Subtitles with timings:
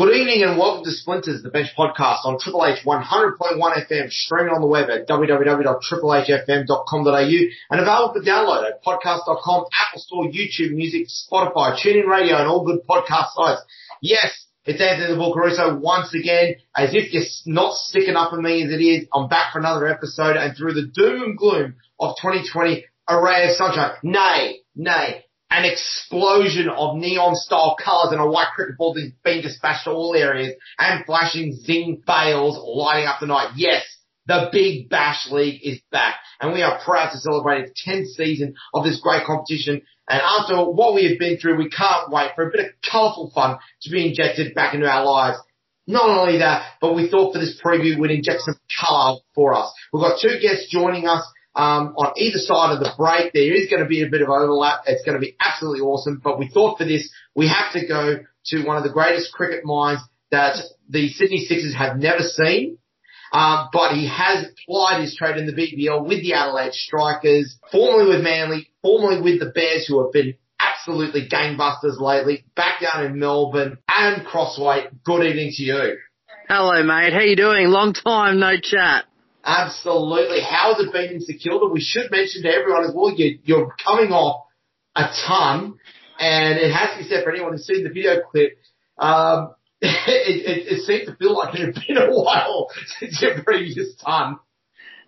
[0.00, 4.54] Good evening and welcome to Splinters, the Bench podcast on Triple H 100.1 FM, streaming
[4.54, 11.06] on the web at www.triplehfm.com.au and available for download at podcast.com, Apple Store, YouTube Music,
[11.06, 13.60] Spotify, TuneIn Radio and all good podcast sites.
[14.00, 16.54] Yes, it's Anthony the Bull Caruso once again.
[16.74, 19.86] As if you're not sick enough of me as it is, I'm back for another
[19.86, 23.96] episode and through the doom and gloom of 2020, a ray of sunshine.
[24.02, 29.84] Nay, nay, an explosion of neon style colours and a white cricket ball being dispatched
[29.84, 33.50] to all areas and flashing zing bails lighting up the night.
[33.56, 33.84] Yes,
[34.26, 38.54] the Big Bash League is back and we are proud to celebrate its 10th season
[38.72, 39.82] of this great competition.
[40.08, 43.32] And after what we have been through, we can't wait for a bit of colourful
[43.34, 45.38] fun to be injected back into our lives.
[45.86, 49.72] Not only that, but we thought for this preview we'd inject some colour for us.
[49.92, 53.32] We've got two guests joining us um, on either side of the break.
[53.32, 54.82] There is going to be a bit of overlap.
[54.86, 56.20] It's going to be absolutely awesome.
[56.22, 59.64] But we thought for this, we have to go to one of the greatest cricket
[59.64, 60.56] minds that
[60.88, 62.78] the Sydney Sixers have never seen.
[63.32, 68.08] Um, but he has plied his trade in the BBL with the Adelaide Strikers, formerly
[68.16, 72.44] with Manly, formerly with the Bears, who have been absolutely gangbusters lately.
[72.56, 74.88] Back down in Melbourne, Adam Crosthwaite.
[75.04, 75.98] Good evening to you.
[76.48, 77.12] Hello, mate.
[77.12, 77.68] How you doing?
[77.68, 79.04] Long time no chat.
[79.44, 80.40] Absolutely.
[80.40, 81.72] How has it been in Kilda?
[81.72, 84.46] We should mention to everyone as well, you, you're coming off
[84.94, 85.78] a ton,
[86.18, 88.58] and it has to be said for anyone who's seen the video clip,
[88.98, 92.68] um, it, it, it seemed to feel like it had been a while
[92.98, 94.38] since your previous ton.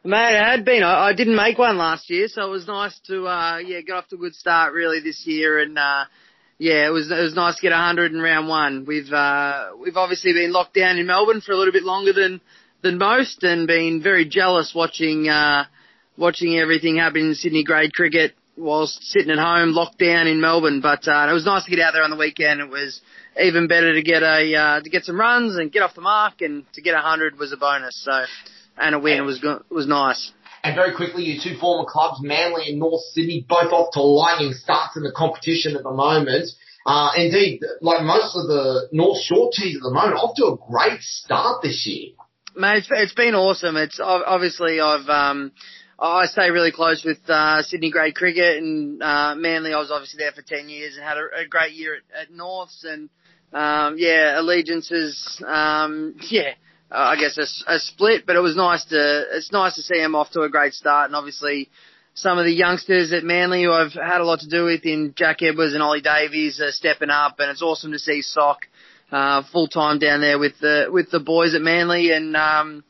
[0.05, 0.83] Mate, it had been.
[0.83, 3.92] I, I didn't make one last year, so it was nice to uh, yeah get
[3.92, 6.06] off to a good start really this year, and uh,
[6.58, 8.84] yeah, it was it was nice to get 100 in round one.
[8.84, 12.41] We've uh, we've obviously been locked down in Melbourne for a little bit longer than
[12.82, 15.65] than most, and been very jealous watching uh,
[16.16, 20.81] watching everything happen in Sydney grade cricket whilst sitting at home locked down in Melbourne.
[20.81, 22.60] But uh, it was nice to get out there on the weekend.
[22.60, 23.00] It was
[23.41, 26.41] even better to get a uh, to get some runs and get off the mark,
[26.41, 28.03] and to get a hundred was a bonus.
[28.04, 28.25] So,
[28.76, 30.32] and a win was was nice.
[30.64, 34.53] And very quickly, your two former clubs, Manly and North Sydney, both off to lightning
[34.53, 36.50] starts in the competition at the moment.
[36.87, 40.56] Uh, indeed, like most of the North Shore teams at the moment, off to a
[40.70, 42.14] great start this year.
[42.54, 43.76] Mate, it's, it's been awesome.
[43.76, 45.52] It's obviously I've um,
[45.98, 49.72] I stay really close with uh, Sydney grade cricket and uh, Manly.
[49.72, 52.30] I was obviously there for ten years and had a, a great year at, at
[52.30, 53.08] Norths and
[53.54, 55.42] um, yeah, allegiances.
[55.46, 56.50] Um, yeah,
[56.90, 59.98] uh, I guess a, a split, but it was nice to it's nice to see
[59.98, 61.70] them off to a great start and obviously
[62.14, 65.14] some of the youngsters at Manly who I've had a lot to do with in
[65.16, 68.66] Jack Edwards and Ollie Davies are stepping up and it's awesome to see Sock
[69.12, 72.83] uh, full time down there with the with the boys at Manly and um,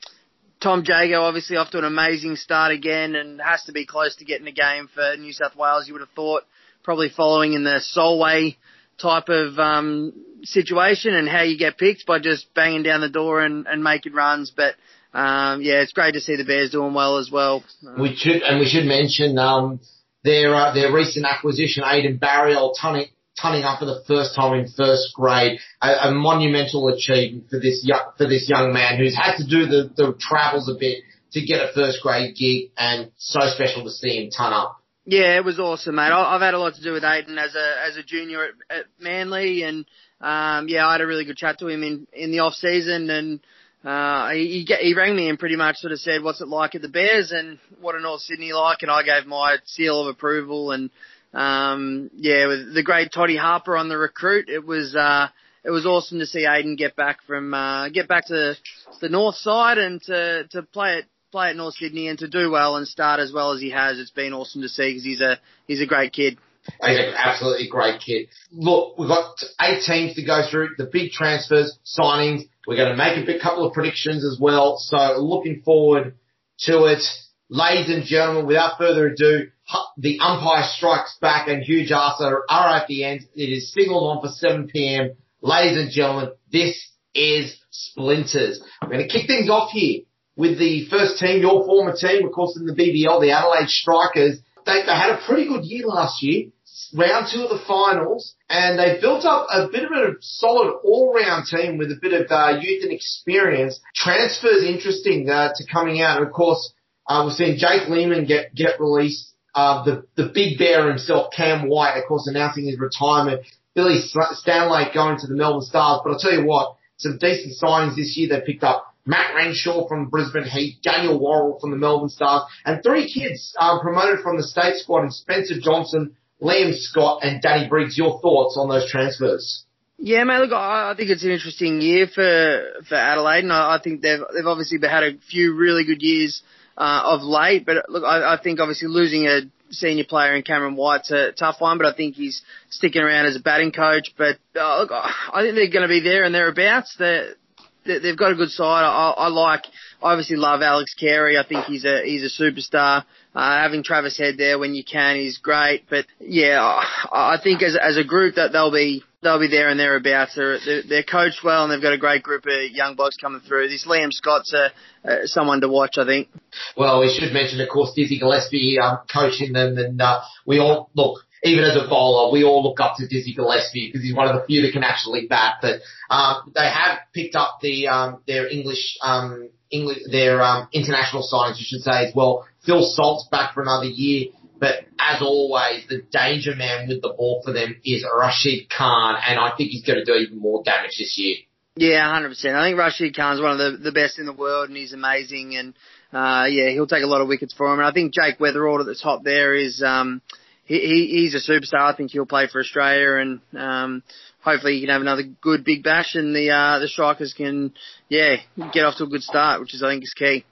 [0.62, 4.24] Tom Jago obviously off to an amazing start again and has to be close to
[4.24, 5.88] getting a game for New South Wales.
[5.88, 6.44] You would have thought
[6.84, 8.56] probably following in the Solway
[8.98, 10.12] type of um,
[10.44, 14.14] situation and how you get picked by just banging down the door and, and making
[14.14, 14.74] runs, but.
[15.14, 17.62] Um, yeah, it's great to see the Bears doing well as well.
[17.98, 19.78] We should, and we should mention, um,
[20.24, 23.08] their, uh, their recent acquisition, Aidan Barriel, turning,
[23.42, 27.82] turning up for the first time in first grade, a, a monumental achievement for this
[27.84, 31.44] young, for this young man who's had to do the, the travels a bit to
[31.44, 34.78] get a first grade gig and so special to see him turn up.
[35.04, 36.12] Yeah, it was awesome, mate.
[36.12, 38.84] I've had a lot to do with Aiden as a as a junior at, at
[39.00, 39.84] Manly, and
[40.20, 43.10] um, yeah, I had a really good chat to him in in the off season,
[43.10, 43.40] and
[43.84, 46.82] uh, he he rang me and pretty much sort of said, "What's it like at
[46.82, 50.70] the Bears?" and what a North Sydney like, and I gave my seal of approval,
[50.70, 50.88] and
[51.32, 55.28] um, yeah, with the great Toddy Harper on the recruit, it was uh,
[55.64, 58.56] it was awesome to see Aiden get back from uh, get back to
[59.00, 62.50] the north side and to to play it play at North Sydney and to do
[62.50, 63.98] well and start as well as he has.
[63.98, 66.38] It's been awesome to see because he's a he's a great kid.
[66.64, 68.28] He's an absolutely great kid.
[68.52, 72.42] Look, we've got eight teams to go through, the big transfers, signings.
[72.68, 74.76] We're going to make a big couple of predictions as well.
[74.78, 76.14] So looking forward
[76.60, 77.02] to it.
[77.48, 79.50] Ladies and gentlemen, without further ado,
[79.96, 83.22] the umpire strikes back and huge arser are at the end.
[83.34, 85.12] It is signaled on for 7 p.m.
[85.40, 86.76] Ladies and gentlemen, this
[87.14, 88.62] is Splinters.
[88.80, 90.02] I'm going to kick things off here
[90.36, 94.38] with the first team, your former team, of course, in the BBL, the Adelaide Strikers.
[94.64, 96.50] They, they had a pretty good year last year,
[96.94, 101.46] round two of the finals, and they built up a bit of a solid all-round
[101.46, 103.80] team with a bit of uh, youth and experience.
[103.94, 106.72] Transfers interesting uh, to coming out, and of course,
[107.08, 111.68] uh, we've seen Jake Lehmann get get released uh, the the big bear himself, Cam
[111.68, 113.42] White, of course, announcing his retirement.
[113.74, 114.00] Billy
[114.44, 116.00] Stanlake going to the Melbourne Stars.
[116.04, 118.28] But I'll tell you what, some decent signings this year.
[118.28, 122.82] They picked up Matt Renshaw from Brisbane Heat, Daniel Worrall from the Melbourne Stars, and
[122.82, 127.68] three kids uh, promoted from the state squad, and Spencer Johnson, Liam Scott, and Danny
[127.68, 127.98] Briggs.
[127.98, 129.64] Your thoughts on those transfers?
[129.98, 130.40] Yeah, mate.
[130.40, 134.20] Look, I, think it's an interesting year for for Adelaide, and I, I think they've
[134.34, 136.42] they've obviously had a few really good years
[136.76, 137.66] uh, of late.
[137.66, 141.60] But look, I, I think obviously losing a senior player in Cameron White's a tough
[141.60, 144.12] one, but I think he's sticking around as a batting coach.
[144.16, 146.96] But uh, look, I think they're going to be there and thereabouts.
[146.98, 147.34] They're,
[147.84, 148.84] they've got a good side.
[148.84, 149.64] I, I like,
[150.00, 151.38] obviously love Alex Carey.
[151.38, 153.04] I think he's a he's a superstar.
[153.34, 155.84] Uh, having Travis Head there when you can is great.
[155.88, 159.68] But yeah, I, I think as as a group that they'll be they'll be there
[159.68, 160.34] and thereabouts.
[160.34, 163.40] They're, they're, they're coached well and they've got a great group of young blokes coming
[163.40, 163.68] through.
[163.68, 164.70] This Liam Scott's a,
[165.08, 166.28] uh, someone to watch, I think.
[166.76, 170.90] Well, we should mention, of course, Dizzy Gillespie um, coaching them, and uh, we all
[170.94, 171.20] look.
[171.44, 174.40] Even as a bowler, we all look up to Dizzy Gillespie because he's one of
[174.40, 175.56] the few that can actually bat.
[175.60, 181.22] But um, they have picked up the um, their English um, English their um, international
[181.22, 182.46] signings, you should say as well.
[182.64, 184.28] Phil Salt's back for another year.
[184.60, 189.40] But as always, the danger man with the ball for them is Rashid Khan, and
[189.40, 191.38] I think he's going to do even more damage this year.
[191.74, 192.54] Yeah, hundred percent.
[192.54, 195.56] I think Rashid Khan's one of the the best in the world, and he's amazing.
[195.56, 195.74] And
[196.12, 197.80] uh, yeah, he'll take a lot of wickets for him.
[197.80, 200.22] And I think Jake Weatherald at the top there is um,
[200.64, 201.92] he, he he's a superstar.
[201.92, 204.02] I think he'll play for Australia, and um,
[204.40, 207.72] hopefully he can have another good big bash, and the uh, the strikers can
[208.08, 208.36] yeah
[208.72, 210.44] get off to a good start, which is I think is key.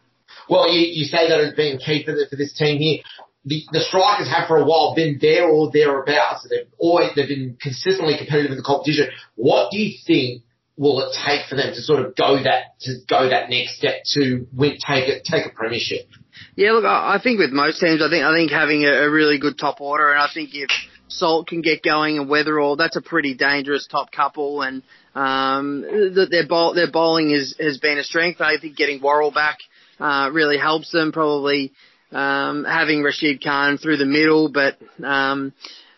[0.48, 3.02] Well, you, you say that as being key for, the, for this team here
[3.44, 6.46] the, the strikers have for a while been there or thereabouts.
[6.48, 9.08] They've always they've been consistently competitive in the competition.
[9.36, 10.42] What do you think
[10.80, 13.96] will it take for them to sort of go that to go that next step
[14.14, 16.08] to win, take it take a premiership?
[16.56, 19.38] Yeah, look, I think with most teams, I think I think having a, a really
[19.38, 20.70] good top order, and I think if
[21.08, 24.82] Salt can get going and Weatherald, that's a pretty dangerous top couple, and
[25.14, 25.82] um,
[26.30, 28.40] their bowl, their bowling is, has been a strength.
[28.40, 29.58] I think getting Worrall back
[29.98, 31.12] uh, really helps them.
[31.12, 31.72] Probably
[32.10, 35.52] um, having Rashid Khan through the middle, but um,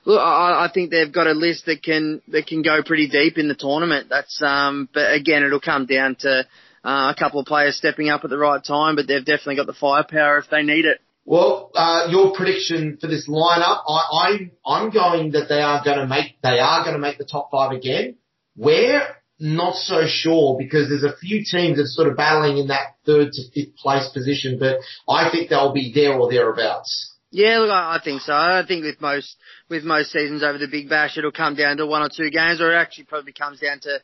[0.05, 3.39] look, I, I think they've got a list that can that can go pretty deep
[3.39, 4.09] in the tournament.
[4.11, 6.47] That's um, but again, it'll come down to
[6.85, 9.67] uh, a couple of players stepping up at the right time, but they've definitely got
[9.67, 11.01] the firepower if they need it.
[11.25, 15.99] Well, uh, your prediction for this lineup, I, I, I'm going that they are going
[15.99, 18.17] to make they are going to make the top five again.
[18.57, 22.69] Where not so sure because there's a few teams that are sort of battling in
[22.69, 24.79] that third to fifth place position, but
[25.09, 27.12] I think they'll be there or thereabouts.
[27.33, 28.35] Yeah, look, I think so.
[28.35, 29.37] I think with most
[29.69, 32.61] with most seasons over the Big Bash, it'll come down to one or two games,
[32.61, 33.99] or it actually probably comes down to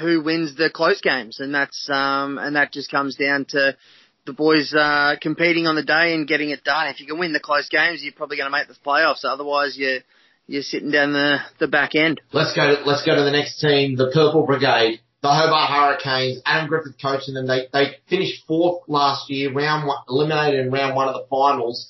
[0.00, 3.76] who wins the close games, and that's um and that just comes down to
[4.26, 6.86] the boys uh, competing on the day and getting it done.
[6.88, 9.24] If you can win the close games, you're probably going to make the playoffs.
[9.24, 10.00] Otherwise, you
[10.46, 12.20] you're sitting down the, the back end.
[12.32, 15.00] Let's go to, let's go to the next team, the Purple Brigade.
[15.22, 17.46] The Hobart Hurricanes, Adam Griffith coaching them.
[17.46, 21.88] They, they finished fourth last year, round one, eliminated in round one of the finals.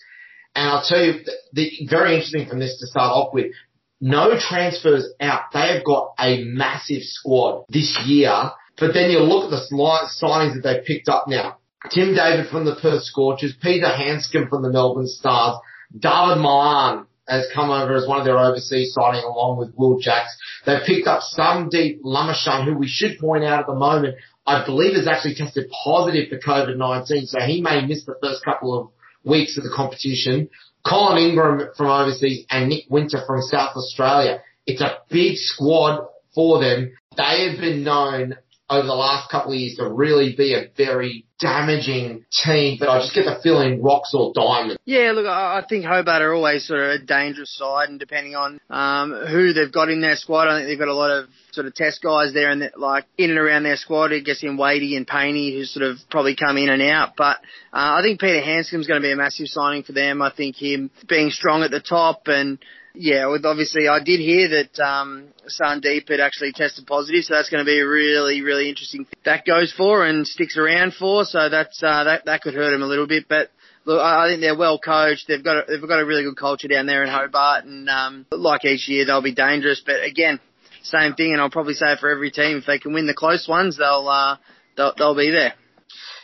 [0.55, 3.52] And I'll tell you, the, the very interesting from this to start off with,
[4.00, 5.52] no transfers out.
[5.52, 8.50] They have got a massive squad this year.
[8.79, 11.58] But then you look at the signings that they've picked up now.
[11.91, 15.58] Tim David from the Perth Scorchers, Peter Handscomb from the Melbourne Stars,
[15.93, 20.37] David Malan has come over as one of their overseas signing along with Will Jacks.
[20.66, 24.16] They've picked up some Sandeep Lamichhane, who we should point out at the moment,
[24.47, 28.78] I believe has actually tested positive for COVID-19, so he may miss the first couple
[28.78, 28.88] of
[29.24, 30.48] weeks of the competition.
[30.86, 34.42] Colin Ingram from overseas and Nick Winter from South Australia.
[34.66, 36.92] It's a big squad for them.
[37.16, 38.36] They have been known
[38.70, 43.00] over the last couple of years to really be a very damaging team, but I
[43.00, 44.78] just get the feeling rocks or diamonds.
[44.84, 48.60] Yeah, look, I think Hobart are always sort of a dangerous side, and depending on
[48.70, 51.66] um, who they've got in their squad, I think they've got a lot of sort
[51.66, 54.12] of test guys there and like in and around their squad.
[54.12, 57.14] I guess in Wadey and Painey, who sort of probably come in and out.
[57.16, 57.38] But
[57.72, 60.22] uh, I think Peter Handscomb's going to be a massive signing for them.
[60.22, 62.58] I think him being strong at the top and
[62.94, 67.49] yeah, with obviously I did hear that um, Sandeep had actually tested positive, so that's
[67.49, 71.25] going to be a really, really interesting thing that goes for and sticks around for.
[71.25, 73.50] So that's uh, that that could hurt him a little bit, but
[73.85, 75.26] look, I think they're well coached.
[75.28, 78.26] They've got a, they've got a really good culture down there in Hobart, and um,
[78.30, 79.82] like each year they'll be dangerous.
[79.85, 80.40] But again,
[80.82, 82.59] same thing, and I'll probably say it for every team.
[82.59, 84.37] If they can win the close ones, they'll uh,
[84.76, 85.54] they'll, they'll be there.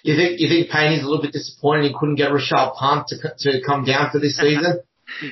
[0.03, 3.17] You think you think Paine's a little bit disappointed he couldn't get Rishabh Pant to
[3.39, 4.81] to come down for this season?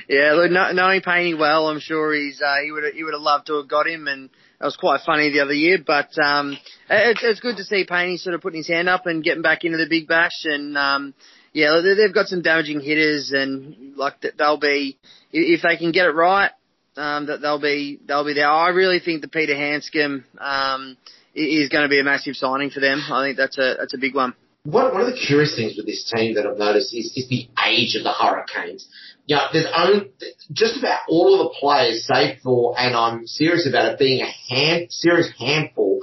[0.07, 3.47] Yeah, look, knowing Painey well, I'm sure he's uh, he would he would have loved
[3.47, 5.79] to have got him, and it was quite funny the other year.
[5.85, 6.57] But um,
[6.89, 9.63] it's it's good to see Painey sort of putting his hand up and getting back
[9.63, 11.13] into the big bash, and um,
[11.53, 14.97] yeah, they've got some damaging hitters, and like they'll be
[15.31, 16.51] if they can get it right,
[16.97, 18.49] um, that they'll be they'll be there.
[18.49, 20.97] I really think that Peter Handscomb um,
[21.33, 23.01] is going to be a massive signing for them.
[23.11, 24.33] I think that's a that's a big one.
[24.63, 27.47] One, one of the curious things with this team that I've noticed is, is the
[27.67, 28.87] age of the Hurricanes.
[29.27, 30.11] Know, there's only
[30.51, 34.53] just about all of the players, save for, and I'm serious about it being a
[34.53, 35.99] hand, serious handful,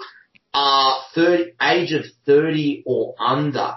[0.52, 3.76] are 30, age of 30 or under.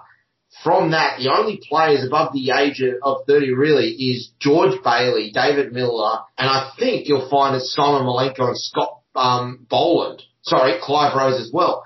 [0.63, 5.73] From that, the only players above the age of 30 really is George Bailey, David
[5.73, 10.23] Miller, and I think you'll find it's Simon Milenko and Scott um, Boland.
[10.41, 11.83] Sorry, Clive Rose as well.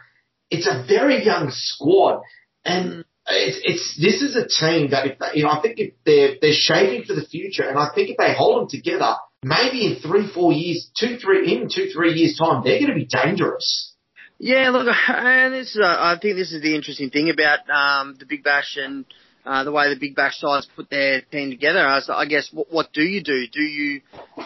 [0.50, 2.22] It's a very young squad,
[2.64, 5.94] and it's, it's this is a team that if they, you know I think if
[6.06, 9.86] they're they're shaping for the future, and I think if they hold them together, maybe
[9.86, 13.06] in three four years, two three in two three years time, they're going to be
[13.06, 13.94] dangerous.
[14.40, 18.16] Yeah, look, and this is, uh, I think this is the interesting thing about um,
[18.18, 19.06] the Big Bash and
[19.46, 21.80] uh, the way the Big Bash sides put their team together.
[21.80, 23.46] I, I guess what, what do you do?
[23.52, 24.02] Do you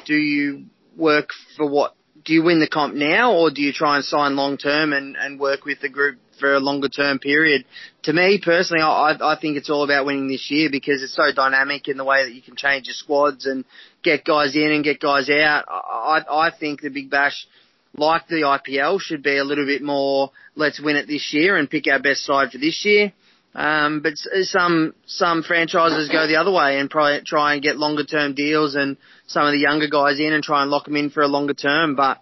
[0.05, 0.65] do you
[0.97, 1.95] work for what?
[2.25, 5.15] Do you win the comp now, or do you try and sign long term and,
[5.17, 7.65] and work with the group for a longer term period?
[8.03, 11.31] To me personally, I, I think it's all about winning this year because it's so
[11.33, 13.65] dynamic in the way that you can change your squads and
[14.03, 15.65] get guys in and get guys out.
[15.69, 17.47] I, I think the Big Bash
[17.95, 21.69] like the IPL, should be a little bit more, let's win it this year and
[21.69, 23.13] pick our best side for this year.
[23.55, 28.03] Um, but some some franchises go the other way and try try and get longer
[28.03, 28.97] term deals and
[29.27, 31.53] some of the younger guys in and try and lock them in for a longer
[31.53, 31.95] term.
[31.95, 32.19] But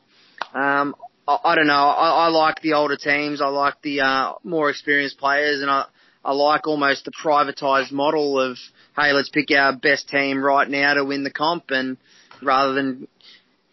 [0.53, 0.94] um,
[1.28, 1.74] I, I don't know.
[1.74, 3.42] I, I like the older teams.
[3.42, 5.86] I like the uh, more experienced players, and I
[6.24, 8.58] I like almost the privatized model of
[8.96, 11.98] hey, let's pick our best team right now to win the comp, and
[12.42, 13.08] rather than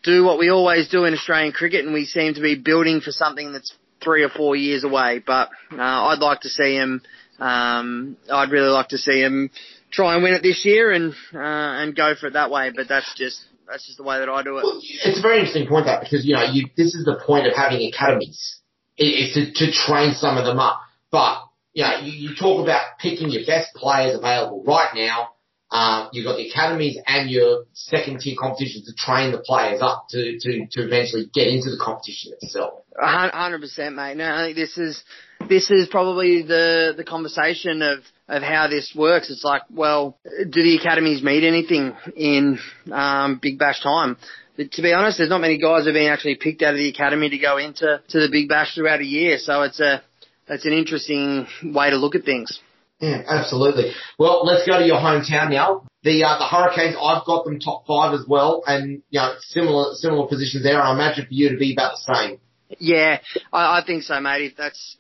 [0.03, 3.11] do what we always do in Australian cricket, and we seem to be building for
[3.11, 5.23] something that's three or four years away.
[5.25, 7.03] But uh, I'd like to see him.
[7.39, 9.51] Um, I'd really like to see him
[9.91, 12.71] try and win it this year and uh, and go for it that way.
[12.75, 14.65] But that's just that's just the way that I do it.
[14.65, 17.47] Well, it's a very interesting point that because you know you this is the point
[17.47, 18.61] of having academies
[18.97, 20.81] is to, to train some of them up.
[21.11, 25.31] But you know you, you talk about picking your best players available right now
[25.71, 30.07] um, you've got the academies and your second tier competitions to train the players up
[30.11, 32.85] to, to, to eventually get into the competition itself.
[32.99, 34.17] hundred percent, mate.
[34.17, 35.03] No, I think this is
[35.49, 37.99] this is probably the the conversation of
[38.29, 39.31] of how this works.
[39.31, 42.59] It's like, well, do the academies mean anything in
[42.93, 44.17] um, Big Bash time?
[44.57, 46.89] But to be honest, there's not many guys who've been actually picked out of the
[46.89, 49.39] academy to go into to the Big Bash throughout a year.
[49.39, 50.03] So it's a
[50.49, 52.61] it's an interesting way to look at things.
[53.01, 53.93] Yeah, absolutely.
[54.19, 55.87] Well, let's go to your hometown now.
[56.03, 59.95] The uh, the Hurricanes, I've got them top five as well, and you know similar
[59.95, 60.83] similar positions there.
[60.83, 62.41] I imagine for you to be about the same.
[62.79, 63.21] Yeah,
[63.53, 64.51] I, I think so, mate.
[64.51, 64.97] If that's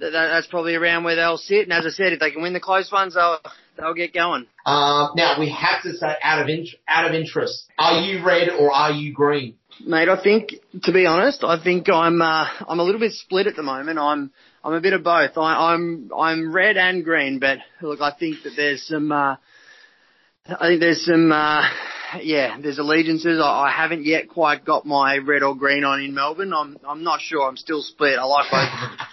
[0.00, 1.62] that, that's probably around where they'll sit.
[1.62, 3.38] And as I said, if they can win the close ones, they'll
[3.78, 4.46] they'll get going.
[4.64, 8.48] Uh, now we have to say, out of in, out of interest, are you red
[8.48, 9.54] or are you green?
[9.84, 13.46] Mate, I think to be honest, I think I'm uh, I'm a little bit split
[13.46, 13.98] at the moment.
[13.98, 14.30] I'm
[14.64, 15.36] I'm a bit of both.
[15.36, 19.12] I, I'm I'm red and green, but look, I think that there's some.
[19.12, 19.36] Uh,
[20.46, 21.30] I think there's some.
[21.32, 21.66] Uh,
[22.22, 23.40] yeah, there's allegiances.
[23.42, 26.52] I, I haven't yet quite got my red or green on in Melbourne.
[26.52, 27.48] I'm I'm not sure.
[27.48, 28.18] I'm still split.
[28.18, 29.08] I like both.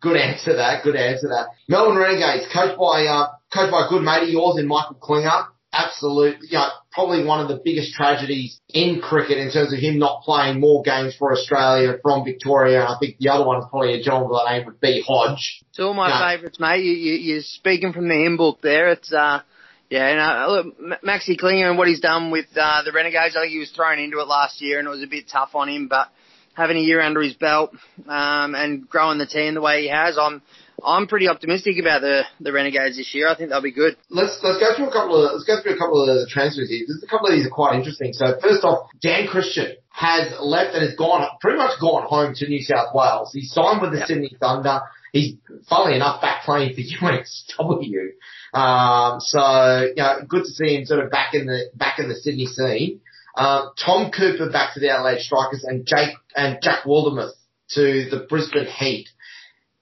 [0.00, 0.82] Good answer that.
[0.82, 1.48] Good answer that.
[1.68, 5.46] Melbourne Renegades, coached by uh, coached by a good mate of yours in Michael Klinger
[5.72, 9.98] absolute, you know, probably one of the biggest tragedies in cricket in terms of him
[9.98, 12.80] not playing more games for Australia from Victoria.
[12.80, 15.04] And I think the other one is probably a gentleman by the name of B.
[15.06, 15.62] Hodge.
[15.70, 16.84] It's all my you know, favourites, mate.
[16.84, 18.90] You, you, you're speaking from the hymn book there.
[18.90, 19.42] It's, uh,
[19.88, 23.42] yeah, and uh, look, Maxi Klinger and what he's done with uh, the Renegades, I
[23.42, 25.68] think he was thrown into it last year and it was a bit tough on
[25.68, 26.08] him, but
[26.54, 27.72] having a year under his belt
[28.06, 30.42] um, and growing the team the way he has, I'm
[30.84, 33.28] I'm pretty optimistic about the the Renegades this year.
[33.28, 33.96] I think they'll be good.
[34.08, 36.68] Let's let's go through a couple of let's go through a couple of the transfers
[36.68, 36.84] here.
[36.86, 38.12] There's a couple of these are quite interesting.
[38.12, 42.48] So first off, Dan Christian has left and has gone pretty much gone home to
[42.48, 43.32] New South Wales.
[43.32, 44.08] He signed with the yep.
[44.08, 44.80] Sydney Thunder.
[45.12, 45.34] He's
[45.68, 48.10] funnily enough back playing for UNSW.
[48.54, 52.08] Um, so you know, good to see him sort of back in the back in
[52.08, 53.00] the Sydney scene.
[53.34, 57.32] Uh, Tom Cooper back to the Adelaide Strikers and Jake and Jack Wildermuth
[57.70, 59.08] to the Brisbane Heat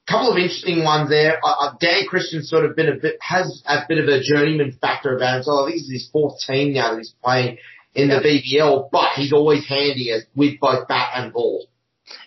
[0.09, 1.39] couple of interesting ones there.
[1.45, 5.15] Uh, Dan Christian's sort of been a bit, has a bit of a journeyman factor
[5.15, 5.43] about him.
[5.43, 7.59] So I think is his fourth team now that he's playing
[7.95, 11.67] in the BBL, but he's always handy as, with both bat and ball.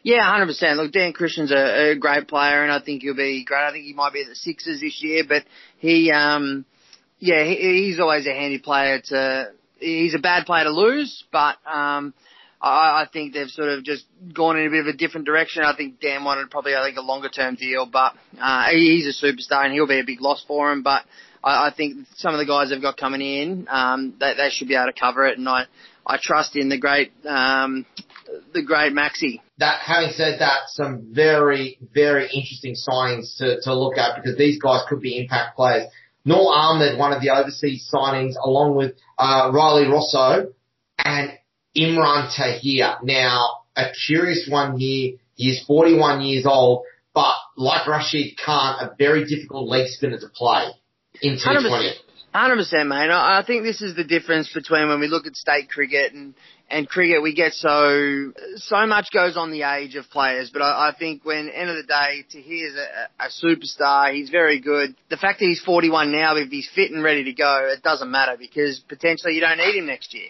[0.03, 0.77] Yeah, hundred percent.
[0.77, 3.67] Look, Dan Christian's a, a great player, and I think he'll be great.
[3.67, 5.43] I think he might be at the Sixers this year, but
[5.79, 6.65] he, um,
[7.17, 9.51] yeah, he, he's always a handy player to.
[9.81, 12.13] He's a bad player to lose, but um,
[12.61, 15.63] I, I think they've sort of just gone in a bit of a different direction.
[15.63, 19.25] I think Dan wanted probably I think a longer term deal, but uh, he's a
[19.25, 20.83] superstar and he'll be a big loss for him.
[20.83, 21.03] But
[21.43, 24.67] I, I think some of the guys they've got coming in, um, they, they should
[24.67, 25.65] be able to cover it, and I,
[26.05, 27.85] I trust in the great, um,
[28.53, 29.41] the great Maxi.
[29.57, 34.61] That having said that, some very, very interesting signings to, to look at because these
[34.61, 35.87] guys could be impact players.
[36.23, 40.51] Noor Ahmad, one of the overseas signings, along with uh, Rilee Rossouw
[40.99, 41.31] and
[41.75, 42.97] Imran Tahir.
[43.03, 45.17] Now, a curious one here.
[45.35, 46.83] He's 41 years old,
[47.15, 50.67] but like Rashid Khan, a very difficult leg spinner to play
[51.21, 51.93] in T20.
[52.33, 53.09] Hundred percent, mate.
[53.11, 56.33] I think this is the difference between when we look at state cricket and
[56.71, 57.21] and cricket.
[57.21, 61.23] We get so so much goes on the age of players, but I, I think
[61.25, 64.13] when end of the day, Tahir's a, a superstar.
[64.13, 64.95] He's very good.
[65.09, 68.09] The fact that he's 41 now, if he's fit and ready to go, it doesn't
[68.09, 70.29] matter because potentially you don't need him next year.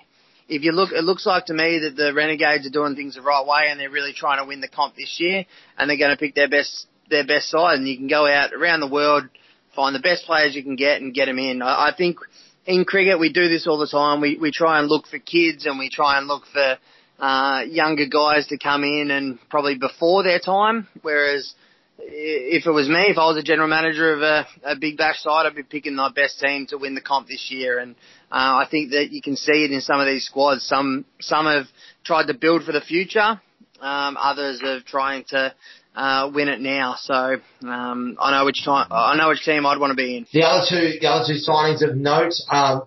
[0.50, 3.22] If you look, it looks like to me that the Renegades are doing things the
[3.22, 5.46] right way and they're really trying to win the comp this year,
[5.78, 7.78] and they're going to pick their best their best side.
[7.78, 9.30] And you can go out around the world
[9.76, 11.62] find the best players you can get and get them in.
[11.62, 12.18] I, I think
[12.66, 14.22] in cricket we do this all the time.
[14.22, 16.78] We we try and look for kids and we try and look for
[17.20, 20.88] uh, younger guys to come in and probably before their time.
[21.02, 21.54] Whereas
[22.00, 25.22] if it was me, if I was a general manager of a, a big bash
[25.22, 27.80] side, I'd be picking my best team to win the comp this year.
[27.80, 27.96] And
[28.32, 30.66] uh, I think that you can see it in some of these squads.
[30.66, 31.68] Some some have
[32.04, 33.40] tried to build for the future.
[33.80, 35.54] Um, others are trying to
[35.96, 36.96] uh, win it now.
[36.98, 40.28] So um, I know which time I know which team I'd want to be in.
[40.32, 42.84] The other two, the other two signings of note, um,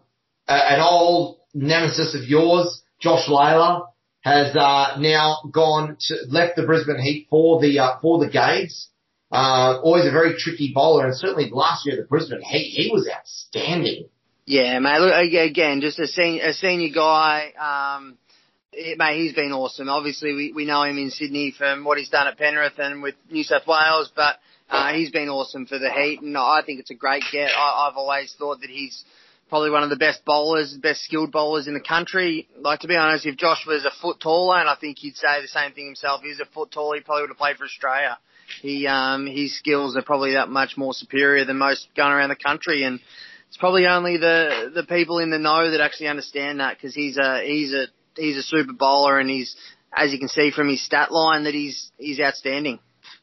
[0.48, 3.86] an old nemesis of yours, Josh Lalor,
[4.20, 8.88] has uh, now gone to left the Brisbane Heat for the uh, for the Gades.
[9.30, 13.08] Uh, always a very tricky bowler, and certainly last year the Brisbane Heat, he was
[13.12, 14.08] outstanding.
[14.46, 15.00] Yeah, mate.
[15.00, 17.52] Look again, just a senior, a senior guy.
[17.58, 18.18] Um,
[18.76, 19.88] it, mate, he's been awesome.
[19.88, 23.14] Obviously, we, we know him in Sydney from what he's done at Penrith and with
[23.30, 24.36] New South Wales, but
[24.70, 27.50] uh, he's been awesome for the Heat, and I think it's a great get.
[27.56, 29.04] I, I've always thought that he's
[29.48, 32.48] probably one of the best bowlers, best skilled bowlers in the country.
[32.58, 35.40] Like to be honest, if Josh was a foot taller, and I think he'd say
[35.42, 38.18] the same thing himself, he's a foot taller, he probably would have played for Australia.
[38.60, 42.36] He um, his skills are probably that much more superior than most going around the
[42.36, 43.00] country, and
[43.48, 47.16] it's probably only the the people in the know that actually understand that because he's
[47.16, 49.56] a he's a he's a super bowler, and he's
[49.96, 52.78] as you can see from his stat line that he's he's outstanding.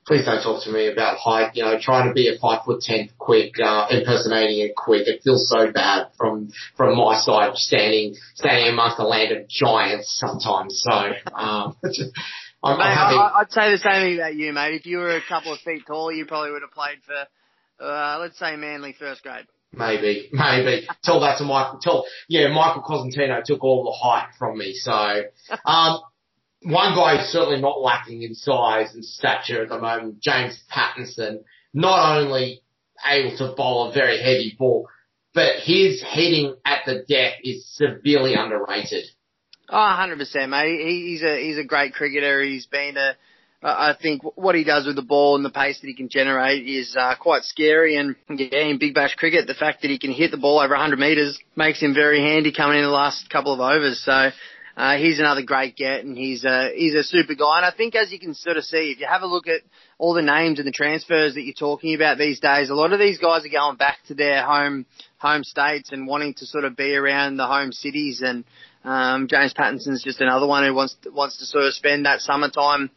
[0.07, 1.55] Please don't talk to me about height.
[1.55, 5.07] You know, trying to be a five foot ten quick, uh, impersonating it quick.
[5.07, 10.17] It feels so bad from from my side, standing standing amongst a land of giants
[10.19, 10.83] sometimes.
[10.83, 10.91] So,
[11.35, 11.75] um,
[12.63, 14.75] I'm, mate, I, I'd say the same thing about you, mate.
[14.75, 18.19] If you were a couple of feet taller, you probably would have played for, uh,
[18.19, 19.45] let's say, Manly first grade.
[19.73, 20.87] Maybe, maybe.
[21.03, 21.79] tell that to Michael.
[21.79, 24.73] Tell, yeah, Michael Cosentino took all the hype from me.
[24.73, 24.91] So,
[25.65, 26.01] um,
[26.63, 31.43] one guy who's certainly not lacking in size and stature at the moment, James Pattinson,
[31.73, 32.61] not only
[33.09, 34.87] able to bowl a very heavy ball,
[35.33, 39.05] but his hitting at the death is severely underrated.
[39.69, 40.85] Oh, 100%, mate.
[40.85, 42.41] He's a, he's a great cricketer.
[42.41, 43.15] He's been a,
[43.63, 46.67] I think what he does with the ball and the pace that he can generate
[46.67, 47.95] is uh, quite scary.
[47.95, 50.73] And yeah, in Big Bash cricket, the fact that he can hit the ball over
[50.73, 54.01] 100 metres makes him very handy coming in the last couple of overs.
[54.03, 54.31] So
[54.75, 57.57] uh, he's another great get, and he's a he's a super guy.
[57.57, 59.61] And I think as you can sort of see, if you have a look at
[59.99, 62.99] all the names and the transfers that you're talking about these days, a lot of
[62.99, 64.87] these guys are going back to their home
[65.19, 68.23] home states and wanting to sort of be around the home cities.
[68.25, 68.43] And
[68.83, 72.89] um, James Pattinson's just another one who wants wants to sort of spend that summertime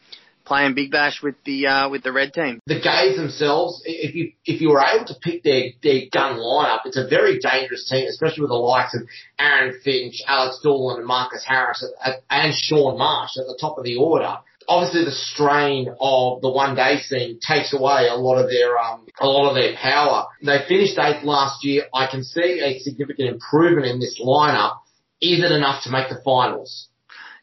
[0.45, 2.61] playing Big Bash with the uh, with the red team.
[2.67, 6.81] The Gays themselves, if you if you were able to pick their their gun lineup,
[6.85, 9.03] it's a very dangerous team, especially with the likes of
[9.39, 11.85] Aaron Finch, Alex Doolan, and Marcus Harris,
[12.31, 14.39] and Shaun Marsh at the top of the order.
[14.67, 19.07] Obviously, the strain of the one day scene takes away a lot of their um,
[19.21, 20.27] a lot of their power.
[20.43, 21.85] They finished eighth last year.
[21.93, 24.79] I can see a significant improvement in this lineup.
[25.21, 26.89] Is it enough to make the finals?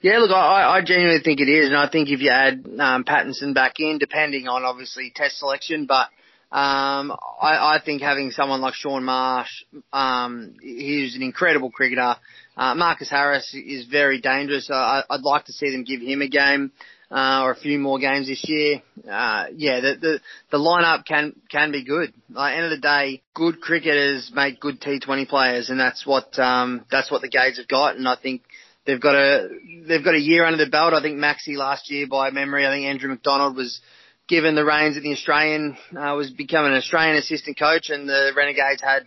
[0.01, 3.03] Yeah, look, I, I genuinely think it is, and I think if you add um,
[3.03, 6.07] Pattinson back in, depending on obviously test selection, but
[6.51, 12.15] um, I, I think having someone like Shaun Marsh, um, he's an incredible cricketer.
[12.57, 14.71] Uh, Marcus Harris is very dangerous.
[14.71, 16.71] I, I'd like to see them give him a game.
[17.11, 18.81] Uh, or a few more games this year.
[19.03, 22.13] Uh, yeah, the, the, the lineup can, can be good.
[22.29, 26.85] Like, end of the day, good cricketers make good T20 players and that's what, um,
[26.89, 27.97] that's what the Gades have got.
[27.97, 28.43] And I think
[28.91, 29.47] They've got a
[29.88, 30.93] they've got a year under the belt.
[30.93, 33.80] I think Maxi last year, by memory, I think Andrew McDonald was
[34.27, 38.34] given the reins at the Australian uh, was becoming an Australian assistant coach, and the
[38.36, 39.04] Renegades had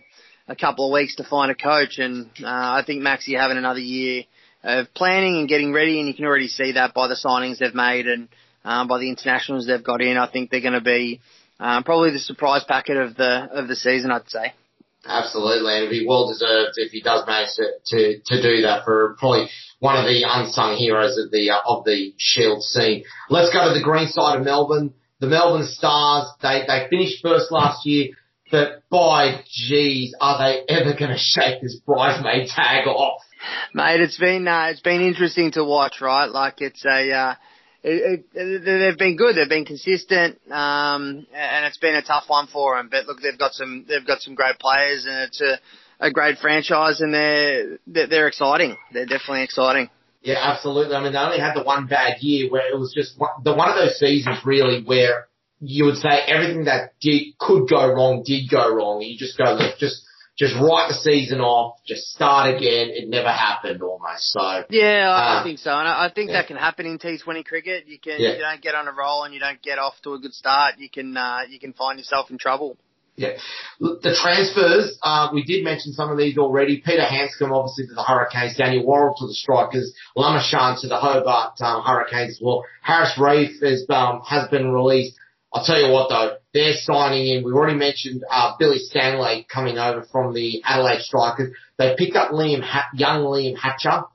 [0.47, 1.99] a couple of weeks to find a coach.
[1.99, 4.23] And uh, I think Maxi having another year
[4.63, 7.75] of planning and getting ready, and you can already see that by the signings they've
[7.75, 8.27] made and
[8.63, 10.17] um, by the internationals they've got in.
[10.17, 11.21] I think they're going to be
[11.59, 14.09] um, probably the surprise packet of the of the season.
[14.09, 14.53] I'd say.
[15.07, 18.85] Absolutely, and it'd be well deserved if he does manage to, to, to do that
[18.85, 23.03] for probably one of the unsung heroes of the uh, of the Shield scene.
[23.29, 24.93] Let's go to the green side of Melbourne.
[25.19, 28.09] The Melbourne Stars, they they finished first last year,
[28.49, 33.21] but by geez, are they ever going to shake this bridesmaid tag off?
[33.73, 36.29] Mate, it's been uh, it's been interesting to watch, right?
[36.29, 37.35] Like it's a uh,
[37.87, 39.35] it, it, they've been good.
[39.35, 42.89] They've been consistent, um, and it's been a tough one for them.
[42.89, 45.59] But look, they've got some they've got some great players, and it's a,
[45.99, 48.75] a great franchise, and they're they're, exciting.
[48.91, 49.89] They're definitely exciting.
[50.23, 50.95] Yeah, absolutely.
[50.95, 53.53] I mean, they only had the one bad year where it was just one, the
[53.53, 55.27] one of those seasons really where
[55.59, 59.01] you would say everything that did could go wrong did go wrong.
[59.01, 60.03] You just go, look, just
[60.37, 62.89] just write the season off, just start again.
[62.89, 64.31] It never happened almost.
[64.31, 66.41] So yeah, I, uh, think so, and I, I think yeah.
[66.41, 67.87] that can happen in T20 cricket.
[67.87, 68.33] You can yeah.
[68.33, 70.75] you don't get on a roll and you don't get off to a good start.
[70.77, 72.77] You can uh, you can find yourself in trouble.
[73.17, 73.37] Yeah.
[73.79, 76.83] The transfers, uh, we did mention some of these already.
[76.85, 78.57] Peter Handscomb, obviously, to the Hurricanes.
[78.57, 79.95] Daniel Worrall to the Strikers.
[80.17, 82.65] Lamichhane to the Hobart um, Hurricanes as well.
[82.81, 85.15] Haris Rauf is, um, has been released.
[85.53, 87.43] I'll tell you what though, they're signing in.
[87.43, 91.53] We've already mentioned uh, Billy Stanlake coming over from the Adelaide Strikers.
[91.77, 94.05] They picked up Liam ha- young Liam Hatcher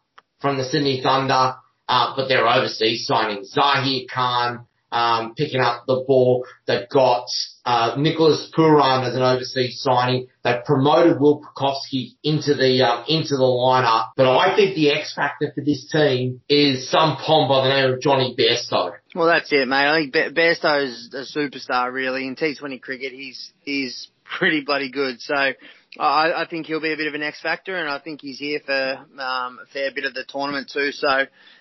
[0.40, 3.44] from the Sydney Thunder, uh, but they're overseas signing.
[3.44, 6.46] Zahir Khan um, picking up the ball.
[6.66, 7.26] They've got
[7.66, 10.28] uh, Nicholas Pooran as an overseas signing.
[10.42, 14.12] They've promoted Will Pucovski into the um, into the lineup.
[14.16, 17.92] But I think the X factor for this team is some pom by the name
[17.92, 18.92] of Jonny Bairstow.
[19.14, 19.88] Well, that's it, mate.
[19.88, 22.26] I think Bairstow is a superstar, really.
[22.26, 25.20] In T20 cricket, he's he's pretty bloody good.
[25.20, 25.54] So I,
[25.98, 28.60] I think he'll be a bit of an X factor, and I think he's here
[28.64, 30.92] for um, a fair bit of the tournament too.
[30.92, 31.08] So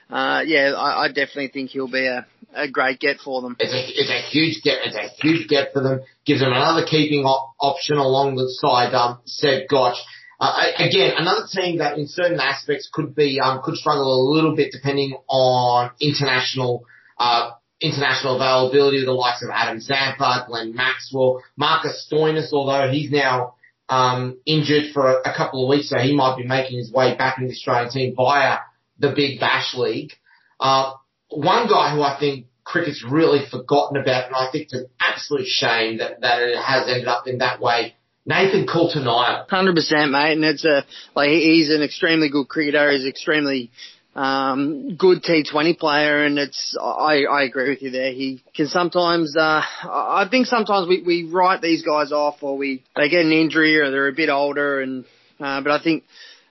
[0.09, 3.55] uh, yeah, I, I definitely think he'll be a, a great get for them.
[3.59, 4.79] It's a, it's a huge get.
[4.85, 6.01] It's a huge get for them.
[6.25, 8.93] Gives them another keeping op- option along the side.
[8.93, 9.97] Um, Seb Gotch.
[10.39, 14.55] Uh, again, another team that in certain aspects could be um, could struggle a little
[14.55, 16.85] bit depending on international
[17.19, 17.51] uh,
[17.81, 23.55] international availability, the likes of Adam Zampa, Glenn Maxwell, Marcus Stoinis, although he's now
[23.87, 27.15] um, injured for a, a, couple of weeks, so he might be making his way
[27.15, 28.59] back in the Australian team via
[28.99, 30.11] the Big Bash League.
[30.59, 30.93] Uh,
[31.29, 35.47] one guy who I think cricket's really forgotten about, and I think it's an absolute
[35.47, 37.95] shame that, that it has ended up in that way.
[38.25, 39.47] Nathan Coulter-Nile.
[39.49, 42.91] Hundred percent, mate, and it's a like he's an extremely good cricketer.
[42.91, 43.71] He's extremely
[44.15, 48.11] um, good T20 player, and it's I, I agree with you there.
[48.11, 52.83] He can sometimes uh, I think sometimes we, we write these guys off, or we
[52.95, 55.05] they get an injury, or they're a bit older, and
[55.39, 56.03] uh, but I think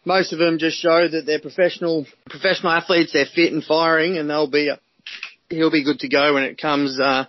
[0.05, 3.13] most of them just show that they're professional professional athletes.
[3.13, 4.73] They're fit and firing, and they'll be
[5.51, 7.25] he'll be good to go when it comes uh,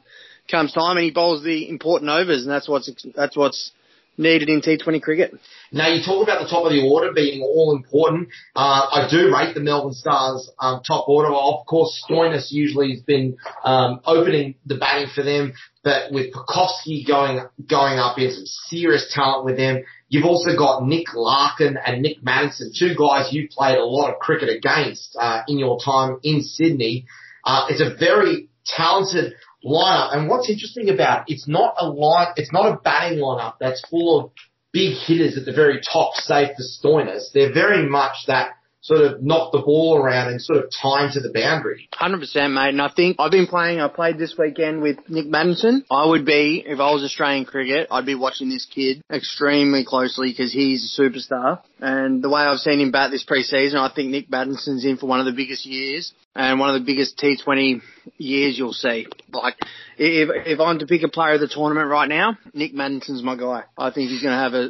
[0.50, 0.98] comes time.
[0.98, 3.72] And he bowls the important overs, and that's what's that's what's
[4.20, 5.34] needed in T20 cricket.
[5.72, 8.30] Now you talk about the top of the order being all important.
[8.56, 11.34] Uh, I do rate the Melbourne Stars um, top order.
[11.34, 15.54] Of course, Stoinis usually has been um, opening the batting for them,
[15.84, 19.84] but with Pucovski going going up, in some serious talent with them.
[20.10, 24.20] You've also got Nick Larkin and Nick Maddinson, two guys you've played a lot of
[24.20, 27.06] cricket against uh, in your time in Sydney.
[27.46, 30.16] Uh, it's a very talented lineup.
[30.16, 33.82] And what's interesting about it, it's not a line, it's not a batting lineup that's
[33.90, 34.32] full of
[34.72, 37.32] big hitters at the very top, save for Stoinis.
[37.34, 41.20] They're very much that sort of knock the ball around and sort of time to
[41.20, 41.90] the boundary.
[41.94, 42.70] Hundred percent, mate.
[42.70, 43.82] And I think I've been playing.
[43.82, 45.84] I played this weekend with Nick Maddinson.
[45.92, 47.88] I would be if I was Australian cricket.
[47.92, 51.62] I'd be watching this kid extremely closely because he's a superstar.
[51.82, 55.08] And the way I've seen him bat this preseason, I think Nick Maddinson's in for
[55.08, 57.82] one of the biggest years and one of the biggest T20
[58.18, 59.08] years you'll see.
[59.32, 59.56] Like,
[59.98, 63.38] if if I'm to pick a player of the tournament right now, Nick Maddinson's my
[63.38, 63.64] guy.
[63.78, 64.66] I think he's going to have a,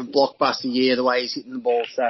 [0.00, 1.84] a blockbuster year the way he's hitting the ball.
[1.94, 2.04] So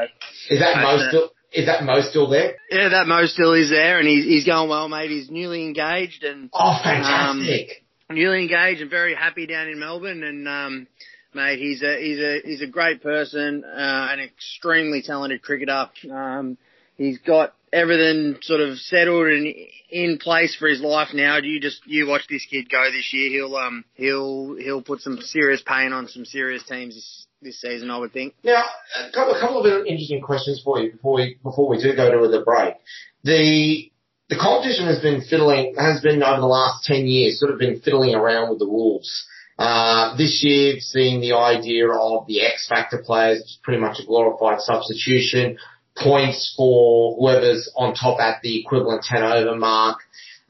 [0.50, 1.32] is that most?
[1.54, 2.56] Is that Mo still there?
[2.68, 5.10] Yeah, that Mo still is there, and he's he's going well, mate.
[5.10, 7.84] He's newly engaged and oh, fantastic!
[8.10, 10.86] Um, newly engaged and very happy down in Melbourne, and um,
[11.34, 15.88] mate, he's a he's a he's a great person, uh, an extremely talented cricketer.
[16.10, 16.58] Um,
[16.96, 19.54] he's got everything sort of settled and
[19.90, 21.40] in place for his life now.
[21.40, 23.30] Do you just you watch this kid go this year.
[23.30, 27.90] He'll um he'll he'll put some serious pain on some serious teams this this season,
[27.90, 28.34] I would think.
[28.42, 28.64] Now,
[28.98, 32.10] a couple, a couple of interesting questions for you before we before we do go
[32.10, 32.74] to the break.
[33.22, 33.90] The
[34.28, 37.80] the competition has been fiddling has been over the last ten years, sort of been
[37.80, 39.26] fiddling around with the rules.
[39.58, 44.00] Uh, this year, seeing the idea of the X Factor players, which is pretty much
[44.00, 45.58] a glorified substitution,
[45.96, 50.00] points for whoever's on top at the equivalent 10 over mark,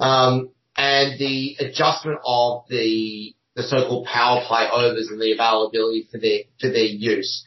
[0.00, 6.18] um, and the adjustment of the the so-called power play overs and the availability for
[6.18, 7.44] their for their use.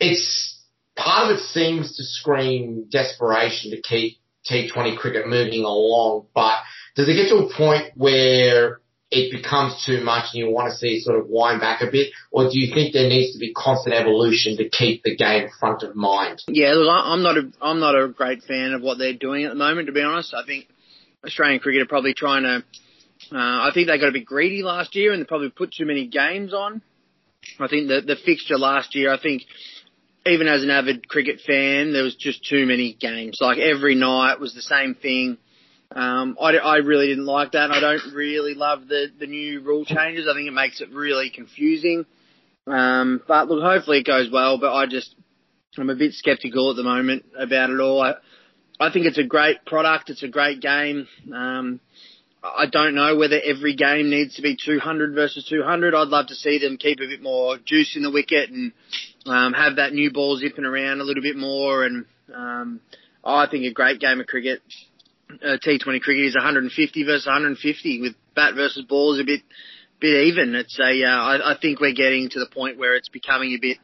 [0.00, 0.58] it's
[0.96, 4.18] part of it seems to scream desperation to keep
[4.50, 6.54] T20 cricket moving along, but
[6.96, 10.76] does it get to a point where it becomes too much and you want to
[10.76, 13.52] see sort of wind back a bit, or do you think there needs to be
[13.54, 16.42] constant evolution to keep the game front of mind?
[16.46, 19.50] Yeah, look, I'm not a I'm not a great fan of what they're doing at
[19.50, 19.86] the moment.
[19.86, 20.68] To be honest, I think
[21.24, 22.64] Australian cricket are probably trying to.
[23.32, 23.36] Uh,
[23.68, 26.06] I think they got a bit greedy last year and they probably put too many
[26.06, 26.82] games on.
[27.58, 29.42] I think the the fixture last year, I think
[30.26, 33.38] even as an avid cricket fan, there was just too many games.
[33.40, 35.38] Like every night was the same thing.
[35.94, 37.70] Um, I, I really didn't like that.
[37.70, 40.28] I don't really love the, the new rule changes.
[40.30, 42.04] I think it makes it really confusing.
[42.66, 44.58] Um, but look, hopefully it goes well.
[44.58, 45.14] But I just,
[45.78, 48.02] I'm a bit sceptical at the moment about it all.
[48.02, 48.14] I,
[48.78, 50.10] I think it's a great product.
[50.10, 51.08] It's a great game.
[51.34, 51.80] Um,
[52.42, 55.94] I don't know whether every game needs to be 200 versus 200.
[55.94, 58.72] I'd love to see them keep a bit more juice in the wicket and
[59.26, 61.84] um, have that new ball zipping around a little bit more.
[61.84, 62.80] And um,
[63.24, 64.62] I think a great game of cricket,
[65.42, 69.42] uh, T20 cricket, is 150 versus 150 with bat versus ball is a bit
[70.00, 70.54] bit even.
[70.54, 73.58] It's a uh, I, I think we're getting to the point where it's becoming a
[73.58, 73.78] bit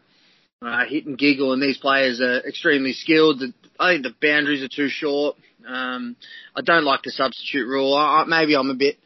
[0.63, 3.43] uh, hit and giggle, and these players are extremely skilled.
[3.79, 5.37] I think the boundaries are too short.
[5.67, 6.17] Um,
[6.55, 7.95] I don't like the substitute rule.
[7.95, 8.99] I, maybe I'm a bit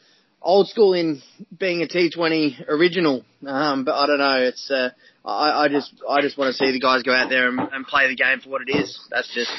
[0.43, 1.23] old school in
[1.59, 4.39] being a T20 original, um, but I don't know.
[4.43, 4.91] It's uh,
[5.25, 7.87] I, I just I just want to see the guys go out there and, and
[7.87, 8.99] play the game for what it is.
[9.11, 9.53] That's just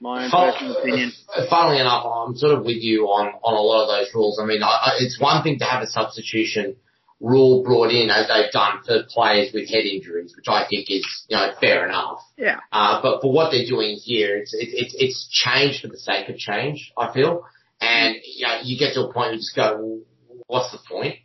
[0.00, 1.12] my own personal opinion.
[1.48, 4.40] Funnily enough, I'm sort of with you on on a lot of those rules.
[4.42, 6.76] I mean, I, I, it's one thing to have a substitution
[7.20, 11.04] rule brought in as they've done for players with head injuries, which I think is,
[11.28, 12.20] you know, fair enough.
[12.38, 12.60] Yeah.
[12.72, 16.30] Uh, but for what they're doing here, it's, it, it, it's change for the sake
[16.30, 17.44] of change, I feel.
[17.78, 20.00] And, you know, you get to a point where you just go, well,
[20.46, 21.16] what's the point?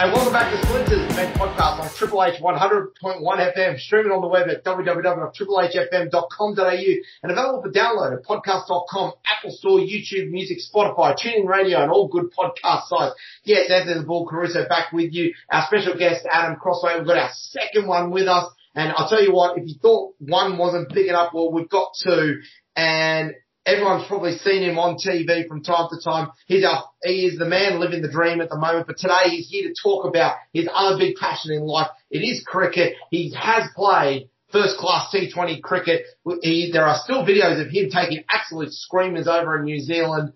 [0.00, 4.28] And welcome back to Splinters, Bench podcast on Triple H 100.1 FM, streaming on the
[4.28, 11.46] web at www.triplehfm.com.au and available for download at podcast.com, Apple Store, YouTube Music, Spotify, TuneIn
[11.46, 13.14] Radio, and all good podcast sites.
[13.44, 15.34] Yes, Anthony the Ball Caruso back with you.
[15.52, 17.00] Our special guest, Adam Crosthwaite.
[17.00, 18.50] We've got our second one with us.
[18.74, 21.92] And I'll tell you what, if you thought one wasn't big enough, well, we've got
[22.02, 22.40] two.
[22.74, 23.34] And
[23.70, 26.32] Everyone's probably seen him on TV from time to time.
[26.46, 29.48] He's our, he is the man living the dream at the moment, but today he's
[29.48, 31.86] here to talk about his other big passion in life.
[32.10, 32.94] It is cricket.
[33.12, 36.02] He has played first class T20 cricket.
[36.42, 40.32] He, there are still videos of him taking absolute screamers over in New Zealand.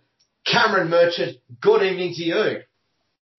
[0.47, 2.59] Cameron Merchant, good evening to you.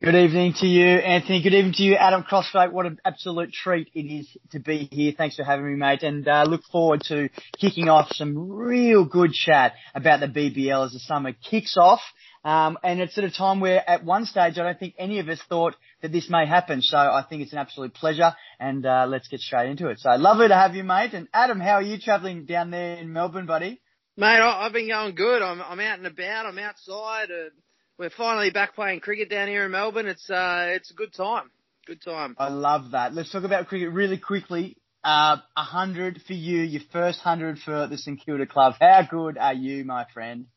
[0.03, 1.41] Good evening to you, Anthony.
[1.41, 2.73] Good evening to you, Adam Crosthwaite.
[2.73, 5.13] What an absolute treat it is to be here.
[5.17, 6.03] Thanks for having me, mate.
[6.03, 7.29] And uh, look forward to
[7.62, 12.01] kicking off some real good chat about the BBL as the summer kicks off.
[12.43, 15.29] Um, and it's at a time where at one stage I don't think any of
[15.29, 16.81] us thought that this may happen.
[16.81, 19.99] So I think it's an absolute pleasure and uh, let's get straight into it.
[20.01, 21.13] So lovely to have you, mate.
[21.13, 23.79] And Adam, how are you travelling down there in Melbourne, buddy?
[24.17, 25.41] Mate, I've been going good.
[25.41, 26.47] I'm, I'm out and about.
[26.47, 27.31] I'm outside.
[27.31, 27.49] Uh,
[27.97, 30.08] we're finally back playing cricket down here in Melbourne.
[30.08, 31.49] It's uh, it's a good time.
[31.86, 32.36] Good time.
[32.38, 33.13] I love that.
[33.13, 34.77] Let's talk about cricket really quickly.
[35.03, 38.73] Uh, a hundred for you, your first hundred for the St Kilda club.
[38.79, 40.47] How good are you, my friend?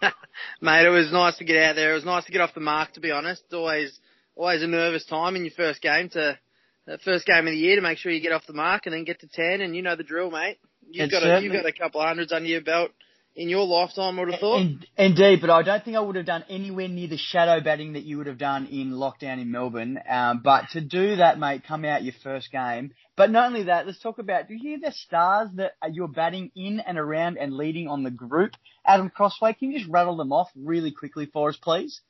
[0.60, 1.90] Mate, it was nice to get out there.
[1.90, 2.92] It was nice to get off the mark.
[2.92, 3.98] To be honest, it's always
[4.36, 6.38] always a nervous time in your first game to
[6.86, 8.94] the first game of the year to make sure you get off the mark and
[8.94, 9.60] then get to ten.
[9.60, 10.58] And you know the drill, mate.
[10.88, 12.92] You've It's got a, certainly- you've got a couple of hundreds under your belt
[13.38, 14.60] in your lifetime, I would have thought.
[14.60, 17.92] In, indeed, but I don't think I would have done anywhere near the shadow batting
[17.92, 20.00] that you would have done in lockdown in Melbourne.
[20.10, 22.90] Um, but to do that, mate, come out your first game.
[23.16, 26.50] But not only that, let's talk about, do you hear the stars that you're batting
[26.56, 28.54] in and around and leading on the group?
[28.84, 32.00] Adam Crosthwaite, can you just rattle them off really quickly for us, please?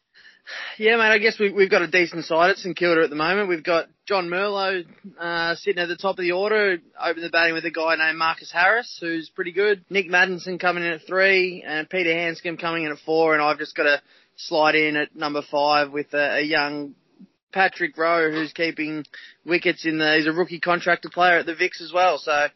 [0.79, 1.13] Yeah, mate.
[1.13, 3.49] I guess we, we've got a decent side at St Kilda at the moment.
[3.49, 4.85] We've got John Merlo
[5.19, 8.19] uh, sitting at the top of the order, opening the batting with a guy named
[8.19, 9.85] Marcus Harris, who's pretty good.
[9.91, 13.59] Nick Maddinson coming in at three, and Peter Handscomb coming in at four, and I've
[13.59, 14.01] just got to
[14.37, 16.95] slide in at number five with a, a young
[17.53, 19.05] Patrick Rowe, who's keeping
[19.45, 20.17] wickets in the.
[20.17, 22.19] He's a rookie contractor player at the Vics as well.
[22.19, 22.47] So,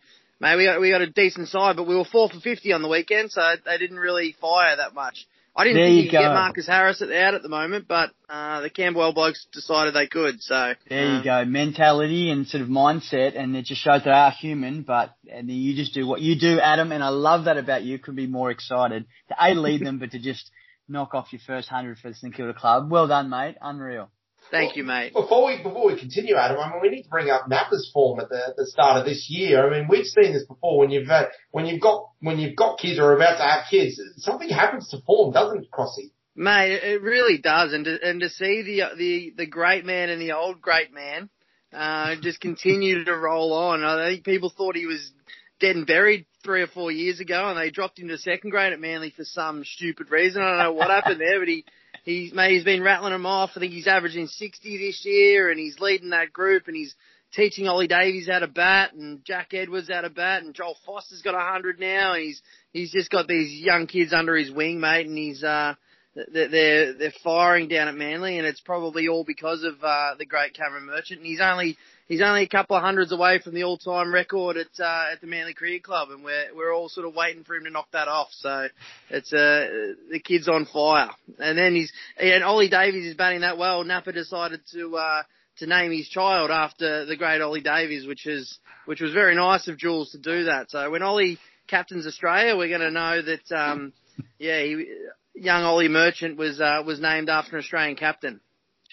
[0.40, 2.82] mate, we got we got a decent side, but we were four for fifty on
[2.82, 5.26] the weekend, so they didn't really fire that much.
[5.54, 6.32] I didn't There think you could get.
[6.32, 10.06] Marcus Harris at the out at the moment, but uh, the Campbell blokes decided they
[10.06, 10.42] could.
[10.42, 11.44] So There uh, you go.
[11.44, 15.76] Mentality and sort of mindset, and it just shows they are human, but and you
[15.76, 17.98] just do what you do, Adam, and I love that about you.
[17.98, 20.50] Could be more excited to A, lead them, but to just
[20.88, 22.90] knock off your first hundred for the St Kilda club.
[22.90, 23.56] Well done, mate.
[23.60, 24.10] Unreal.
[24.52, 25.14] Thank you, mate.
[25.14, 28.20] Before we before we continue, Adam, I mean we need to bring up Nappa's form
[28.20, 29.66] at the, the start of this year.
[29.66, 32.78] I mean we've seen this before when you've uh, when you've got when you've got
[32.78, 36.10] kids or are about to have kids, something happens to form, doesn't it, Crossy?
[36.36, 40.10] Mate, it- it really does, and to, and to see the the the great man
[40.10, 41.30] and the old great man
[41.72, 43.82] uh, just continue to roll on.
[43.82, 45.12] I think people thought he was
[45.60, 48.72] dead and buried three or four years ago, and they dropped him to second grade
[48.74, 50.42] at Manly for some stupid reason.
[50.42, 51.64] I don't know what happened there, but he
[52.04, 53.50] he's mate, he's been rattling them off.
[53.54, 56.94] I think he's averaging sixty this year, and he's leading that group, and he's
[57.32, 61.22] teaching Ollie Davies how to bat, and Jack Edwards how to bat, and Joel Foster's
[61.22, 64.80] got a hundred now, and he's he's just got these young kids under his wing,
[64.80, 65.74] mate, and he's uh
[66.14, 70.54] they're they're firing down at Manly, and it's probably all because of uh, the great
[70.54, 71.20] Cameron Merchant.
[71.20, 71.78] And he's only
[72.12, 75.26] he's only a couple of hundreds away from the all-time record at uh, at the
[75.26, 78.06] Manly Cricket Club, and we're we're all sort of waiting for him to knock that
[78.06, 78.28] off.
[78.32, 78.68] So
[79.08, 81.08] it's uh the kid's on fire.
[81.38, 83.82] And then he's and Ollie Davies is batting that well.
[83.82, 84.96] Napa decided to.
[84.96, 85.22] uh
[85.58, 89.68] to name his child after the great Ollie Davies, which is which was very nice
[89.68, 90.70] of Jules to do that.
[90.70, 93.92] So when Ollie captains Australia, we're going to know that um,
[94.38, 94.86] yeah, he,
[95.34, 98.40] young Ollie Merchant was uh, was named after an Australian captain.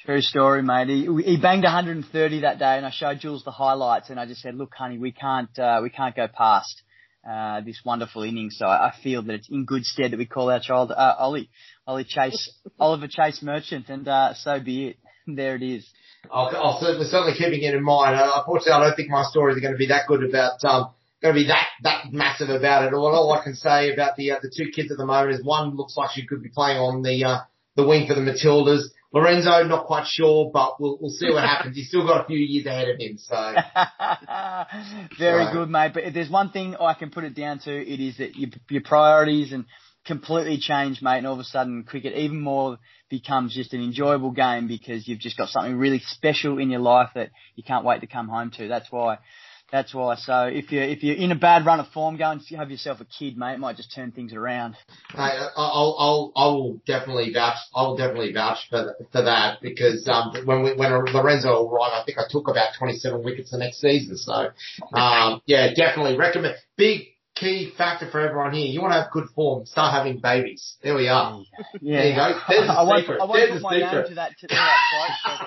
[0.06, 0.88] True story, mate.
[0.88, 4.42] He, he banged 130 that day, and I showed Jules the highlights, and I just
[4.42, 6.82] said, "Look, honey, we can't uh, we can't go past
[7.30, 10.50] uh, this wonderful innings." So I feel that it's in good stead that we call
[10.50, 11.50] our child uh, Ollie,
[11.86, 14.98] Ollie Chase, Oliver Chase Merchant, and uh, so be it.
[15.36, 15.88] There it is.
[16.32, 18.16] I'll, I'll certainly, certainly keeping it in mind.
[18.16, 20.90] Uh, unfortunately, I don't think my stories are going to be that good about, um,
[21.22, 22.96] going to be that, that massive about it.
[22.96, 25.46] All, all I can say about the, uh, the two kids at the moment is
[25.46, 27.40] one looks like she could be playing on the, uh,
[27.76, 28.90] the wing for the Matildas.
[29.12, 31.76] Lorenzo, not quite sure, but we'll, we'll see what happens.
[31.76, 33.36] He's still got a few years ahead of him, so.
[35.18, 35.92] Very So- good, mate.
[35.94, 38.50] But if there's one thing I can put it down to, it is that your,
[38.70, 39.66] your priorities and
[40.06, 41.18] completely change, mate.
[41.20, 42.78] And all of a sudden, cricket even more
[43.10, 47.10] becomes just an enjoyable game because you've just got something really special in your life
[47.16, 48.68] that you can't wait to come home to.
[48.68, 49.18] That's why.
[49.72, 50.16] That's why.
[50.16, 53.02] So if you're if you're in a bad run of form, go and have yourself
[53.02, 53.54] a kid, mate.
[53.54, 54.76] It might just turn things around.
[55.12, 57.58] Hey, I- I'll, I'll, I will definitely vouch.
[57.76, 62.04] I will definitely vouch for for that because um, when we, when Lorenzo arrived, I
[62.06, 64.18] think I took about 27 wickets the next season.
[64.18, 64.50] So,
[64.94, 66.56] um, yeah, definitely recommend.
[66.76, 68.68] Big key factor for everyone here.
[68.68, 70.76] You want to have good form, start having babies.
[70.84, 71.42] There we are.
[71.80, 71.98] Yeah.
[72.02, 72.40] There you go.
[72.50, 73.22] There's the I won't, secret.
[73.22, 74.08] I won't There's put my name secret.
[74.10, 74.78] to that to, to that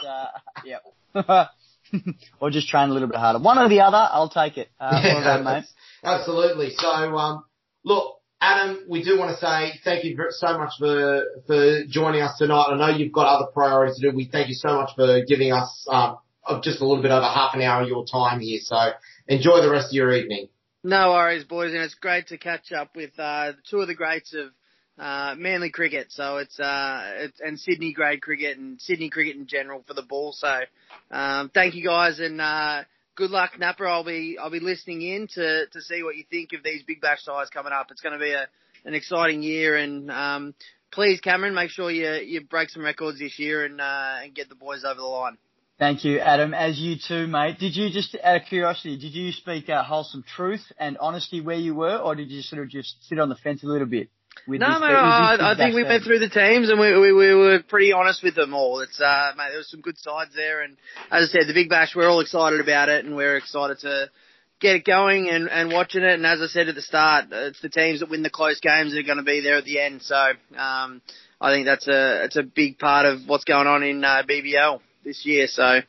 [0.00, 0.26] but uh,
[0.64, 1.46] yeah.
[2.40, 3.38] or just train a little bit harder.
[3.38, 4.70] One or the other, I'll take it.
[4.80, 5.64] Uh, Yeah, well mate.
[6.04, 6.70] Absolutely.
[6.76, 7.44] So, um,
[7.84, 12.36] look, Adam, we do want to say thank you so much for for joining us
[12.38, 12.66] tonight.
[12.70, 14.16] I know you've got other priorities to do.
[14.16, 16.18] We thank you so much for giving us um,
[16.62, 18.58] just a little bit over half an hour of your time here.
[18.60, 18.76] So,
[19.28, 20.48] enjoy the rest of your evening.
[20.84, 24.34] No worries, boys, and it's great to catch up with uh, two of the greats
[24.34, 24.48] of
[25.02, 26.12] uh, Manly cricket.
[26.12, 30.02] So it's uh, it's and Sydney grade cricket and Sydney cricket in general for the
[30.02, 30.32] ball.
[30.32, 30.60] So
[31.10, 32.84] um, thank you guys and uh,
[33.16, 33.84] good luck, Napa.
[33.84, 37.00] I'll be I'll be listening in to to see what you think of these big
[37.00, 37.88] bash sides coming up.
[37.90, 38.46] It's going to be a
[38.84, 40.10] an exciting year and.
[40.10, 40.54] Um,
[40.94, 44.50] Please, Cameron, make sure you you break some records this year and uh, and get
[44.50, 45.38] the boys over the line.
[45.78, 46.52] Thank you, Adam.
[46.52, 47.58] As you too, mate.
[47.58, 51.56] Did you just, out of curiosity, did you speak uh, wholesome truth and honesty where
[51.56, 54.10] you were, or did you sort of just sit on the fence a little bit?
[54.46, 57.34] No, this, mate, I, I think we went through the teams and we, we, we
[57.34, 58.80] were pretty honest with them all.
[58.80, 60.76] It's, uh, mate, there was some good sides there and
[61.10, 64.10] as I said, the Big Bash, we're all excited about it and we're excited to
[64.60, 66.14] get it going and, and watching it.
[66.14, 68.92] And as I said at the start, it's the teams that win the close games
[68.92, 70.02] that are going to be there at the end.
[70.02, 70.16] So,
[70.56, 71.02] um,
[71.40, 74.80] I think that's a, it's a big part of what's going on in, uh, BBL
[75.04, 75.46] this year.
[75.48, 75.80] So,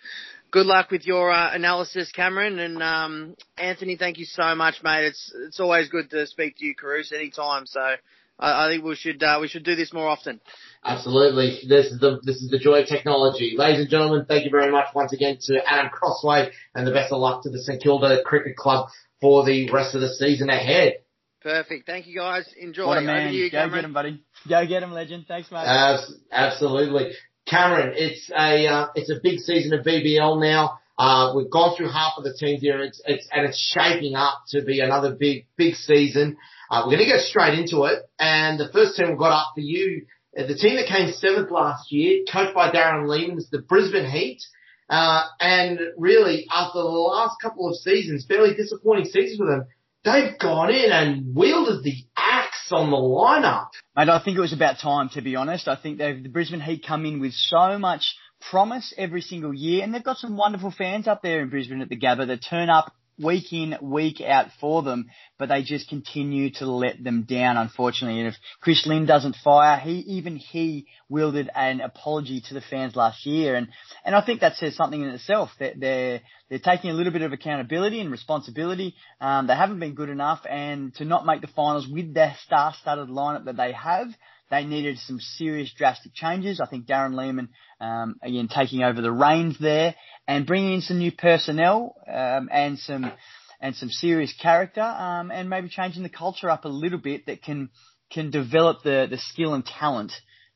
[0.54, 2.60] good luck with your uh, analysis, Cameron.
[2.60, 5.06] And um, Anthony, thank you so much, mate.
[5.06, 7.66] It's it's always good to speak to you, Caruso, anytime.
[7.66, 7.96] So
[8.40, 10.40] I, I think we should uh, we should do this more often.
[10.84, 11.60] Absolutely.
[11.68, 13.56] This is the this is the joy of technology.
[13.58, 17.12] Ladies and gentlemen, thank you very much once again to Adam Crosthwaite and the best
[17.12, 18.88] of luck to the St Kilda Cricket Club
[19.22, 20.96] for the rest of the season ahead.
[21.42, 21.86] Perfect.
[21.86, 22.46] Thank you guys.
[22.58, 22.86] Enjoy.
[22.88, 23.32] What a Over man.
[23.32, 23.78] to you, Go Cameron.
[23.80, 24.24] get him, buddy.
[24.50, 25.26] Go get him, legend.
[25.28, 25.66] Thanks, mate.
[25.66, 27.12] Abs- absolutely.
[27.48, 30.80] Cameron, it's a uh, it's a big season of BBL now.
[30.98, 32.82] Uh, we've gone through half of the teams here.
[32.82, 36.38] It's it's and it's shaping up to be another big big season.
[36.74, 38.00] Uh, we're going to go straight into it.
[38.18, 41.52] And the first team we've got up for you, uh, the team that came seventh
[41.52, 44.42] last year, coached by Darren Lehmann, is the Brisbane Heat.
[44.90, 49.68] Uh, and really, after the last couple of seasons, fairly disappointing seasons for them,
[50.04, 53.68] they've gone in and wielded the axe on the lineup.
[53.96, 55.68] Mate, I think it was about time, to be honest.
[55.68, 58.16] I think the Brisbane Heat come in with so much
[58.50, 61.90] promise every single year, and they've got some wonderful fans up there in Brisbane at
[61.90, 65.08] the Gabba that turn up week in, week out for them,
[65.38, 68.20] but they just continue to let them down, unfortunately.
[68.20, 72.96] And if Chris Lynn doesn't fire, he, even he wielded an apology to the fans
[72.96, 73.56] last year.
[73.56, 73.68] And,
[74.04, 77.22] and I think that says something in itself that they're, they're taking a little bit
[77.22, 78.96] of accountability and responsibility.
[79.22, 83.10] Um, they haven't been good enough and to not make the finals with their star-studded
[83.10, 84.08] lineup that they have,
[84.50, 86.62] they needed some serious drastic changes.
[86.62, 89.96] I think Darren Lehmann, um, again, taking over the reins there
[90.28, 93.12] and bringing in some new personnel, um, and some,
[93.60, 97.42] and some serious character, um, and maybe changing the culture up a little bit that
[97.42, 97.70] can,
[98.12, 100.12] can develop the, the skill and talent,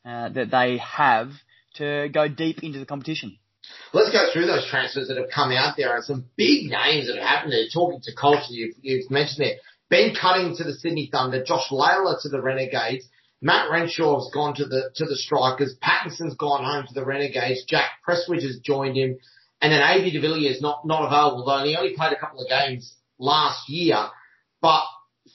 [0.06, 1.32] uh, that they have
[1.76, 3.38] to go deep into the competition.
[3.94, 7.18] Let's go through those transfers that have come out there and some big names that
[7.18, 7.66] have happened there.
[7.74, 9.60] Talking to culture, you've, you've mentioned it.
[9.90, 13.08] Ben Cutting to the Sydney Thunder, Josh Lalor to the Renegades,
[13.42, 17.90] Matt Renshaw's gone to the to the Strikers, Pattinson's gone home to the Renegades, Jack
[18.08, 19.18] Prestwidge has joined him,
[19.62, 22.42] and then AB de Villiers not not available though, and he only played a couple
[22.42, 24.08] of games last year.
[24.62, 24.84] But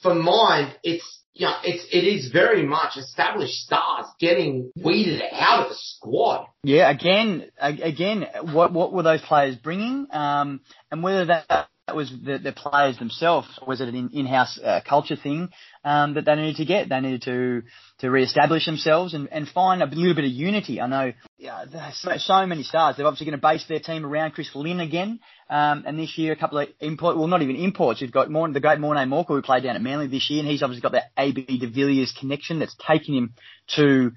[0.01, 5.63] for mine, it's you know, it's it is very much established stars getting weeded out
[5.63, 6.47] of the squad.
[6.63, 12.09] Yeah, again, again, what what were those players bringing, um, and whether that, that was
[12.09, 15.49] the, the players themselves, was it an in, in-house uh, culture thing
[15.83, 16.87] um, that they needed to get?
[16.87, 17.63] They needed to
[17.99, 20.79] to re-establish themselves and, and find a little bit of unity.
[20.79, 22.95] I know yeah, so, so many stars.
[22.95, 25.19] They're obviously going to base their team around Chris Lynn again,
[25.49, 27.99] um, and this year a couple of import, well, not even imports.
[27.99, 30.47] You've got more, the great Morne Morkel who played down at Manly this year, and
[30.47, 33.33] he's obviously got that AB de Villiers connection that's taken him
[33.75, 34.11] to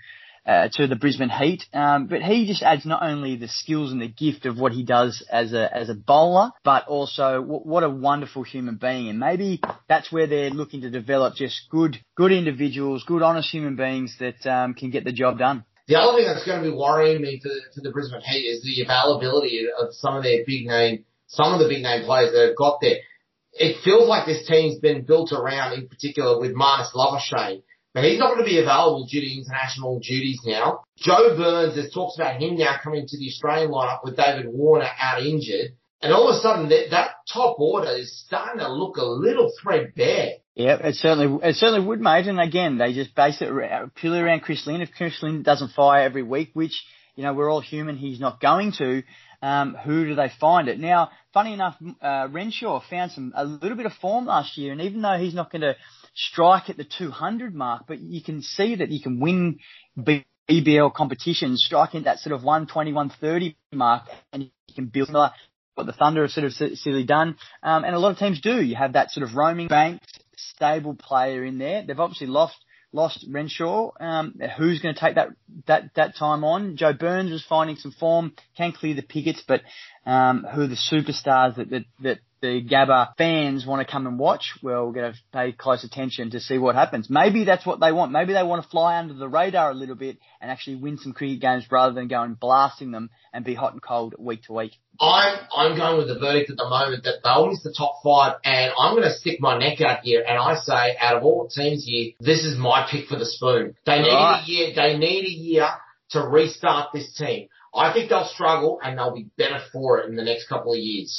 [0.47, 1.65] uh, to the Brisbane Heat.
[1.73, 4.85] Um, but he just adds not only the skills and the gift of what he
[4.85, 9.09] does as a as a bowler, but also w- what a wonderful human being.
[9.09, 13.77] And maybe that's where they're looking to develop just good good individuals, good honest human
[13.77, 15.65] beings that um, can get the job done.
[15.89, 18.43] The other thing that's going to be worrying me for the, for the Brisbane Heat
[18.43, 22.33] is the availability of some of their big name, some of the big name players
[22.33, 22.97] that have got there.
[23.53, 27.63] It feels like this team's been built around, in particular with Marnus Labuschagne,
[27.97, 30.83] but he's not going to be available due to international duties now.
[30.99, 34.91] Joe Burns, there's talks about him now coming to the Australian lineup with David Warner
[35.01, 35.71] out injured.
[36.03, 39.51] And all of a sudden, that, that top order is starting to look a little
[39.63, 40.33] threadbare.
[40.55, 42.27] Yeah, it certainly it certainly would, mate.
[42.27, 43.51] And again, they just base it
[43.95, 44.83] purely around Chris Lynn.
[44.83, 46.85] If Chris Lynn doesn't fire every week, which
[47.15, 49.05] you know we're all human, he's not going to.
[49.41, 50.79] Um, who do they find it?
[50.79, 54.83] Now, funny enough, uh, Renshaw found some a little bit of form last year, and
[54.83, 55.77] even though he's not going to
[56.17, 59.59] strike at the 200 mark, but you can see that you can win
[60.49, 65.31] BBL competitions, striking that sort of 120, 130 mark, and you can build similar
[65.75, 68.63] what the Thunder have sort of silly done, um, and a lot of teams do.
[68.63, 70.07] You have that sort of roaming banked,
[70.37, 71.85] stable player in there.
[71.87, 72.57] They've obviously lost
[72.93, 73.91] lost Renshaw.
[74.01, 75.29] Um, who's going to take that
[75.67, 76.79] that that time on?
[76.79, 79.61] Joe Burns was finding some form, can clear the pickets, but
[80.07, 84.19] um, who are the superstars that that, that the Gabba fans want to come and
[84.19, 84.53] watch?
[84.63, 87.09] Well, we're going to pay close attention to see what happens.
[87.11, 88.13] Maybe that's what they want.
[88.13, 91.13] Maybe they want to fly under the radar a little bit and actually win some
[91.13, 94.73] cricket games rather than going blasting them and be hot and cold week to week.
[95.01, 98.37] I'm I'm going with the verdict at the moment that they'll miss the top five,
[98.45, 101.49] and I'm going to stick my neck out here, and I say, out of all
[101.49, 103.75] teams here, this is my pick for the spoon.
[103.85, 104.43] They need Right.
[104.43, 104.73] a year.
[104.75, 105.69] They need a year
[106.13, 107.49] to restart this team.
[107.75, 110.79] I think they'll struggle, and they'll be better for it in the next couple of
[110.79, 111.13] years.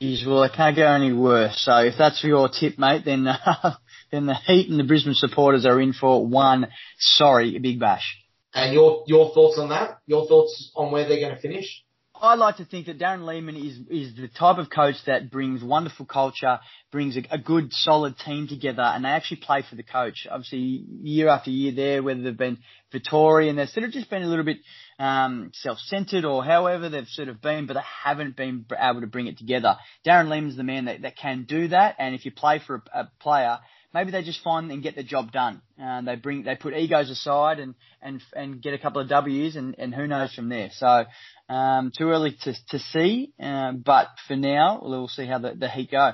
[0.00, 1.62] Geez, well, it can't go any worse.
[1.64, 3.76] So if that's your tip, mate, then uh,
[4.10, 6.68] then the Heat and the Brisbane supporters are in for one
[6.98, 8.16] sorry big bash.
[8.52, 9.98] And your your thoughts on that?
[10.06, 11.84] Your thoughts on where they're going to finish?
[12.20, 15.62] I like to think that Darren Lehmann is is the type of coach that brings
[15.62, 16.60] wonderful culture,
[16.92, 20.26] brings a, a good solid team together, and they actually play for the coach.
[20.30, 22.58] Obviously, year after year there, whether they've been
[22.92, 24.58] Vettori and they've sort of just been a little bit
[24.98, 29.26] um, self-centered or however they've sort of been, but they haven't been able to bring
[29.26, 29.76] it together.
[30.06, 33.00] Darren Lehmann's the man that, that can do that, and if you play for a,
[33.00, 33.58] a player
[33.94, 35.62] maybe they just find and get the job done.
[35.82, 39.56] Uh, they bring, they put egos aside and, and, and get a couple of W's
[39.56, 40.70] and, and who knows from there.
[40.72, 41.04] So,
[41.48, 45.68] um, too early to, to see, um, but for now, we'll see how the, the
[45.68, 46.12] Heat go.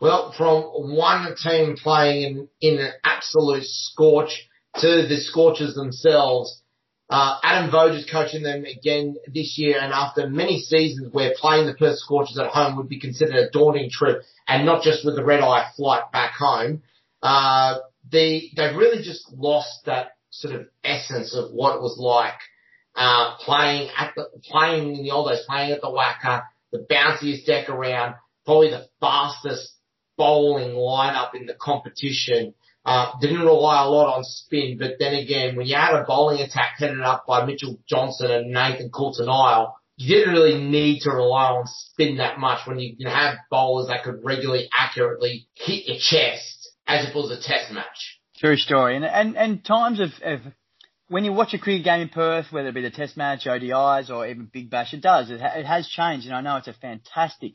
[0.00, 6.62] Well, from one team playing in, in an absolute scorch to the Scorchers themselves,
[7.08, 11.74] uh, Adam Voges coaching them again this year, and after many seasons where playing the
[11.74, 15.24] Perth Scorchers at home would be considered a daunting trip, and not just with the
[15.24, 16.82] red eye flight back home,
[17.22, 17.78] uh,
[18.10, 22.38] they they've really just lost that sort of essence of what it was like
[22.96, 27.46] uh, playing at the playing in the old days, playing at the WACA, the bounciest
[27.46, 29.72] deck around, probably the fastest
[30.16, 32.54] bowling lineup in the competition.
[32.86, 36.40] Uh, didn't rely a lot on spin, but then again, when you had a bowling
[36.40, 41.50] attack headed up by Mitchell Johnson and Nathan Coulter-Nile, you didn't really need to rely
[41.50, 45.96] on spin that much when you can have bowlers that could regularly, accurately hit your
[45.98, 48.20] chest as if it was a test match.
[48.36, 48.94] True story.
[48.94, 50.40] And, and, and times of, of
[51.08, 54.10] when you watch a cricket game in Perth, whether it be the Test match, ODIs,
[54.10, 55.30] or even Big Bash, it does.
[55.30, 57.52] It, ha- it has changed, and I know it's a fantastic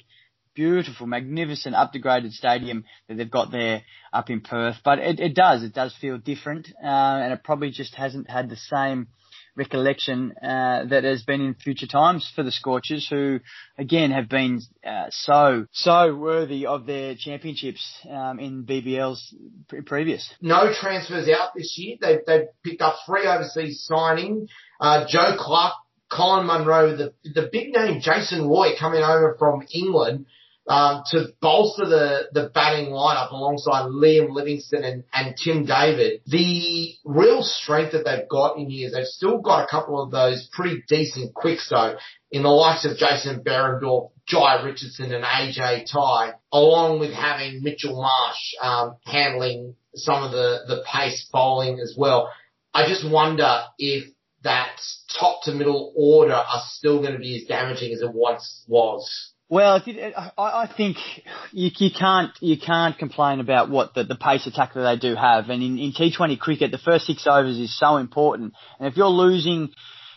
[0.55, 3.81] beautiful, magnificent, upgraded stadium that they've got there
[4.13, 4.77] up in Perth.
[4.83, 8.49] But it, it does, it does feel different, uh, and it probably just hasn't had
[8.49, 9.07] the same
[9.55, 13.39] recollection uh, that has been in future times for the Scorchers, who
[13.77, 19.35] again have been uh, so so worthy of their championships um, in BBL's
[19.67, 20.33] pre- previous.
[20.41, 21.97] No transfers out this year.
[21.99, 24.47] They've they've picked up three overseas signing.
[24.79, 25.75] Uh, Joe Clarke,
[26.09, 30.25] Colin Munro, the the big name Jason Roy coming over from England
[30.67, 36.21] um, to bolster the, the batting lineup alongside Liam Livingstone and, and Tim David.
[36.27, 40.11] The real strength that they've got in here is they've still got a couple of
[40.11, 41.95] those pretty decent quicks though,
[42.31, 47.99] in the likes of Jason Behrendorff, Jhye Richardson and AJ Tye, along with having Mitchell
[48.01, 52.31] Marsh um, handling some of the, the pace bowling as well.
[52.73, 54.05] I just wonder if
[54.43, 54.79] that
[55.19, 59.30] top to middle order are still going to be as damaging as it once was.
[59.51, 59.83] Well,
[60.37, 60.95] I think
[61.51, 65.13] you, you can't you can't complain about what the, the pace attack that they do
[65.13, 68.53] have, and in, in T20 cricket, the first six overs is so important.
[68.79, 69.67] And if you're losing,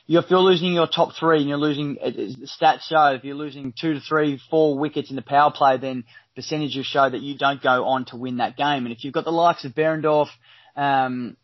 [0.06, 3.74] if you're losing your top three, and you're losing the stats show, if you're losing
[3.76, 6.04] two to three, four wickets in the power play, then
[6.36, 8.86] percentages show that you don't go on to win that game.
[8.86, 10.28] And if you've got the likes of Behrendorff,
[10.76, 11.36] um,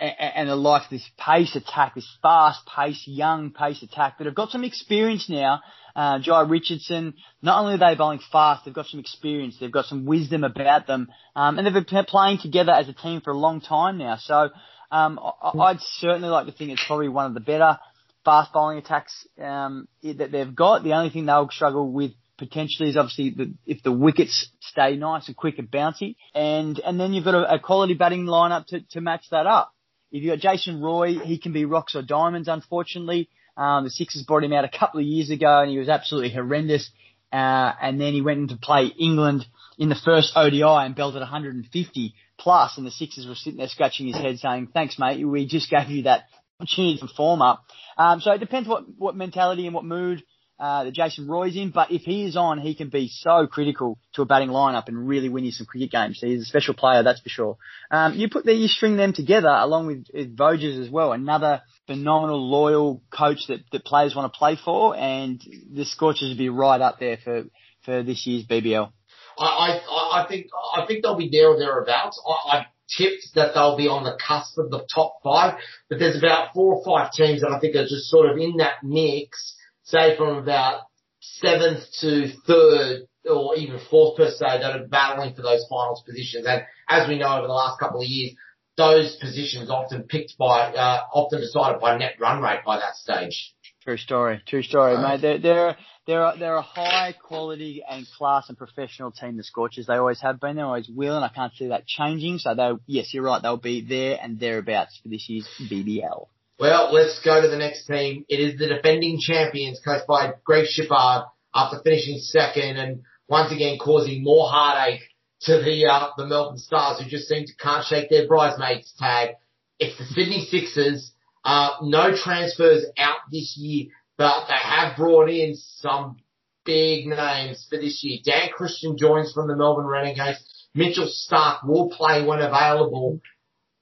[0.00, 4.50] and the like this pace attack, this fast pace, young pace attack that have got
[4.50, 5.60] some experience now.
[5.94, 9.86] Uh, Jhye Richardson, not only are they bowling fast, they've got some experience, they've got
[9.86, 13.36] some wisdom about them, um, and they've been playing together as a team for a
[13.36, 14.16] long time now.
[14.16, 14.50] So,
[14.90, 15.20] um,
[15.58, 17.78] I'd certainly like to think it's probably one of the better
[18.24, 20.84] fast bowling attacks, um, that they've got.
[20.84, 25.28] The only thing they'll struggle with potentially is obviously the, if the wickets stay nice
[25.28, 28.80] and quick and bouncy, and and then you've got a, a quality batting lineup to
[28.92, 29.72] to match that up.
[30.12, 33.28] If you've got Jason Roy, he can be rocks or diamonds, unfortunately.
[33.56, 36.30] Um, the Sixers brought him out a couple of years ago and he was absolutely
[36.30, 36.90] horrendous.
[37.32, 39.46] Uh, and then he went in to play England
[39.78, 44.08] in the first ODI and belted 150 plus, and the Sixers were sitting there scratching
[44.08, 45.24] his head saying, "Thanks, mate.
[45.24, 46.24] We just gave you that
[46.58, 47.64] opportunity to form up."
[47.96, 50.24] Um, so it depends what what mentality and what mood
[50.60, 53.98] uh, that Jason Roy's in, but if he is on, he can be so critical
[54.12, 56.18] to a batting lineup and really win you some cricket games.
[56.20, 57.56] So he's a special player, that's for sure.
[57.90, 61.62] Um, you put the, you string them together along with, with Voges as well, another
[61.86, 65.42] phenomenal, loyal coach that, that players want to play for, and
[65.72, 67.44] the Scorchers would be right up there for,
[67.86, 68.92] for this year's BBL.
[69.38, 72.22] I, I, I think, I think they'll be there or thereabouts.
[72.28, 72.66] I, I
[72.98, 75.54] tipped that they'll be on the cusp of the top five,
[75.88, 78.58] but there's about four or five teams that I think are just sort of in
[78.58, 79.56] that mix
[79.90, 80.82] say from about
[81.20, 86.46] seventh to third or even fourth per se that are battling for those finals positions.
[86.46, 88.34] And as we know over the last couple of years,
[88.76, 93.54] those positions often picked by, uh, often decided by net run rate by that stage.
[93.82, 94.40] True story.
[94.46, 95.20] True story, uh, mate.
[95.20, 95.76] They're, they're,
[96.06, 99.86] they're, they're a high quality and class and professional team, the Scorchers.
[99.86, 100.56] They always have been.
[100.56, 102.38] They always will, and I can't see that changing.
[102.38, 103.42] So they, yes, you're right.
[103.42, 106.26] They'll be there and thereabouts for this year's BBL.
[106.60, 108.26] Well, let's go to the next team.
[108.28, 113.00] It is the defending champions coached by Greg Shipperd after finishing second and
[113.30, 115.00] once again causing more heartache
[115.44, 119.36] to the, uh, the Melbourne Stars who just seem to can't shake their bridesmaids tag.
[119.78, 121.12] It's the Sydney Sixers.
[121.42, 123.86] Uh, no transfers out this year,
[124.18, 126.18] but they have brought in some
[126.66, 128.18] big names for this year.
[128.22, 130.44] Dan Christian joins from the Melbourne Renegades.
[130.74, 133.18] Mitchell Starc will play when available.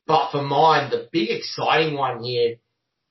[0.06, 2.54] But for mine, the big exciting one here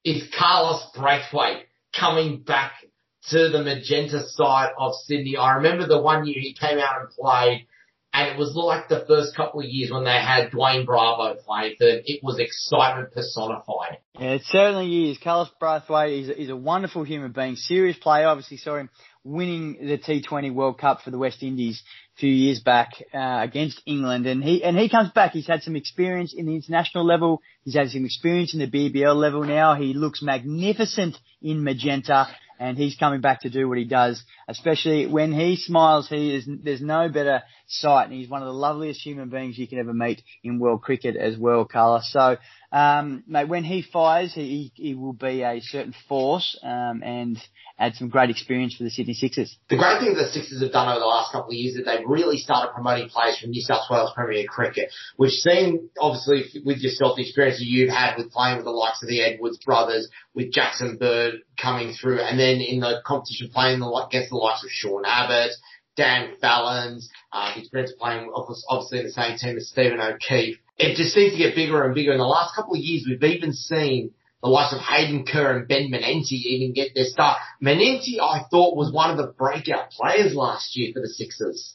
[0.07, 1.63] is Carlos Brathwaite
[1.97, 2.71] coming back
[3.29, 5.35] to the magenta side of Sydney.
[5.35, 7.67] I remember the one year he came out and played
[8.13, 11.75] and it was like the first couple of years when they had Dwayne Bravo playing
[11.77, 12.03] third.
[12.05, 13.97] It was excitement personified.
[14.17, 15.17] Yeah, it certainly is.
[15.21, 18.27] Carlos Brathwaite is, is a wonderful human being, serious player.
[18.27, 18.89] Obviously saw him
[19.25, 21.83] winning the T20 World Cup for the West Indies
[22.17, 25.31] few years back uh, against England, and he and he comes back.
[25.31, 27.41] He's had some experience in the international level.
[27.63, 29.75] He's had some experience in the BBL level now.
[29.75, 32.27] He looks magnificent in magenta
[32.59, 36.07] and he's coming back to do what he does, especially when he smiles.
[36.09, 39.67] He is, there's no better sight and he's one of the loveliest human beings you
[39.67, 42.09] can ever meet in world cricket as well, Carlos.
[42.11, 42.37] So,
[42.71, 47.37] um, mate, when he fires, he, he will be a certain force, um, and
[47.79, 49.55] add some great experience for the Sydney Sixers.
[49.69, 51.97] The great thing the Sixers have done over the last couple of years is that
[51.97, 54.91] they've really started promoting players from New South Wales Premier Cricket.
[55.17, 59.03] We've seen, obviously, with yourself, the experience that you've had with playing with the likes
[59.03, 63.81] of the Edwards brothers, with Jackson Bird coming through, and then in the competition playing
[63.81, 65.51] against the likes of Sean Abbott,
[65.95, 70.57] Dan Fallins, uh, experience playing obviously in the same team as Stephen O'Keefe.
[70.77, 72.11] It just seems to get bigger and bigger.
[72.11, 74.11] In the last couple of years, we've even seen
[74.43, 77.39] the likes of Hayden Kerr and Ben Manenti even get their start.
[77.61, 81.73] Manenti, I thought, was one of the breakout players last year for the Sixers.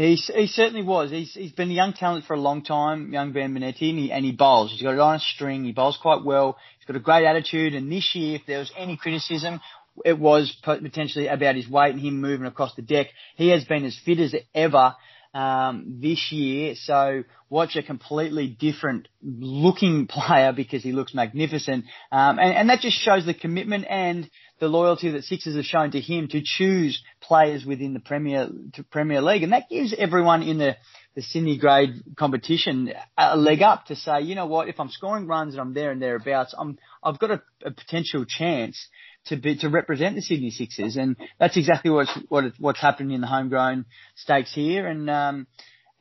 [0.00, 1.10] He, he certainly was.
[1.10, 4.10] He's, he's been a young talent for a long time, young Ben Manenti, and he,
[4.10, 4.70] and he bowls.
[4.70, 5.62] He's got it on a string.
[5.64, 6.56] He bowls quite well.
[6.78, 7.74] He's got a great attitude.
[7.74, 9.60] And this year, if there was any criticism,
[10.02, 13.08] it was potentially about his weight and him moving across the deck.
[13.36, 14.94] He has been as fit as ever
[15.34, 16.74] um, this year.
[16.76, 21.84] So watch a completely different looking player because he looks magnificent.
[22.10, 25.90] Um, and, and that just shows the commitment and the loyalty that Sixers have shown
[25.92, 30.42] to him to choose players within the Premier to Premier League, and that gives everyone
[30.42, 30.76] in the
[31.16, 35.26] the Sydney grade competition a leg up to say, you know what, if I'm scoring
[35.26, 38.88] runs and I'm there and thereabouts, I'm I've got a, a potential chance
[39.26, 43.20] to be, to represent the Sydney Sixers, and that's exactly what's what what's happening in
[43.20, 43.84] the homegrown
[44.16, 44.86] stakes here.
[44.86, 45.46] And um,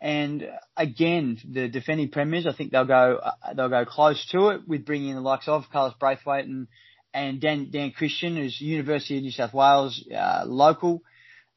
[0.01, 0.47] and
[0.77, 4.85] again, the defending premiers, I think they'll go uh, they'll go close to it with
[4.85, 6.67] bringing in the likes of Carlos Brathwaite and
[7.13, 11.03] and Dan Dan Christian, who's University of New South Wales uh, local.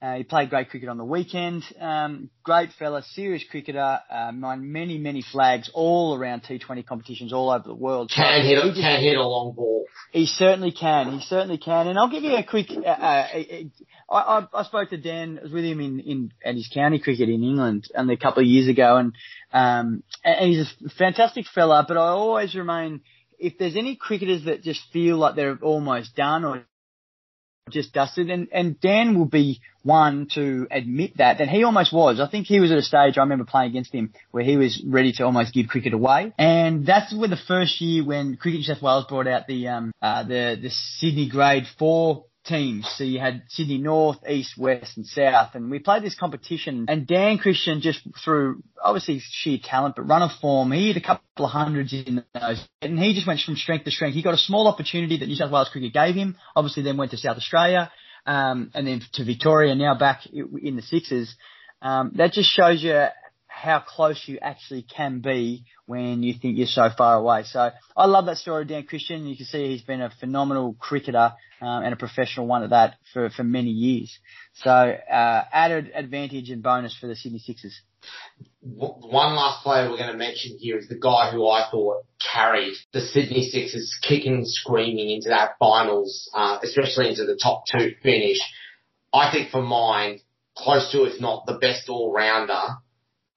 [0.02, 1.62] Uh, he played great cricket on the weekend.
[1.80, 7.50] Um, great fella, serious cricketer, uh, won many, many flags all around T20 competitions all
[7.50, 8.10] over the world.
[8.12, 9.84] Can so hit, can hit a long ball.
[10.10, 11.12] He certainly can.
[11.12, 11.86] He certainly can.
[11.86, 12.66] And I'll give you a quick.
[12.70, 13.70] Uh, uh, I,
[14.10, 15.38] I, I spoke to Dan.
[15.38, 18.42] I was with him in, in at his county cricket in England only a couple
[18.42, 19.14] of years ago, and
[19.52, 21.84] um, and he's a fantastic fella.
[21.86, 23.02] But I always remain.
[23.38, 26.64] If there's any cricketers that just feel like they're almost done or
[27.70, 28.30] just dusted.
[28.30, 32.20] And, and Dan will be one to admit that, that he almost was.
[32.20, 34.82] I think he was at a stage, I remember playing against him, where he was
[34.84, 36.32] ready to almost give cricket away.
[36.38, 39.92] And that's where the first year when Cricket New South Wales brought out the, um,
[40.00, 42.90] uh, the, the Sydney grade four teams.
[42.96, 47.06] So you had Sydney North, East, West and South and we played this competition and
[47.06, 51.44] Dan Christian just through obviously sheer talent but run of form, he had a couple
[51.44, 54.14] of hundreds in those and he just went from strength to strength.
[54.14, 57.12] He got a small opportunity that New South Wales Cricket gave him, obviously then went
[57.12, 57.90] to South Australia
[58.26, 61.34] um, and then to Victoria, now back in the sixes.
[61.80, 63.06] Um, that just shows you
[63.46, 67.42] how close you actually can be when you think you're so far away.
[67.44, 69.26] So I love that story Dan Christian.
[69.26, 72.96] You can see he's been a phenomenal cricketer um, and a professional one at that
[73.12, 74.16] for, for many years.
[74.54, 77.80] So uh, added advantage and bonus for the Sydney Sixers.
[78.60, 82.74] One last player we're going to mention here is the guy who I thought carried
[82.92, 88.38] the Sydney Sixers kicking screaming into that finals, uh, especially into the top two finish.
[89.12, 90.20] I think for mine,
[90.56, 92.60] close to if not the best all rounder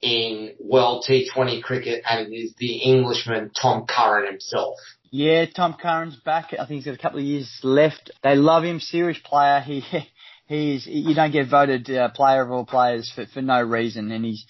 [0.02, 4.76] in World T20 cricket, and it is the Englishman Tom Curran himself.
[5.12, 6.54] Yeah, Tom Curran's back.
[6.54, 8.12] I think he's got a couple of years left.
[8.24, 9.62] They love him, serious player.
[9.62, 9.84] He
[10.48, 14.26] he's you don't get voted uh, player of all players for for no reason, and
[14.26, 14.46] he's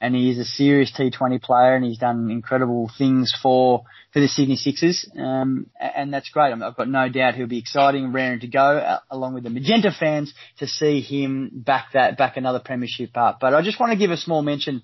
[0.00, 3.82] and he is a serious T20 player, and he's done incredible things for
[4.12, 6.52] for the Sydney Sixers, um, and that's great.
[6.52, 9.50] I've got no doubt he'll be exciting and raring to go, uh, along with the
[9.50, 13.38] Magenta fans, to see him back that back another premiership up.
[13.40, 14.82] But I just want to give a small mention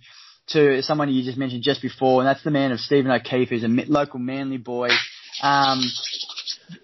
[0.49, 3.65] to someone you just mentioned just before, and that's the man of Stephen O'Keefe, who's
[3.65, 4.89] a local Manly boy.
[5.43, 5.83] Um,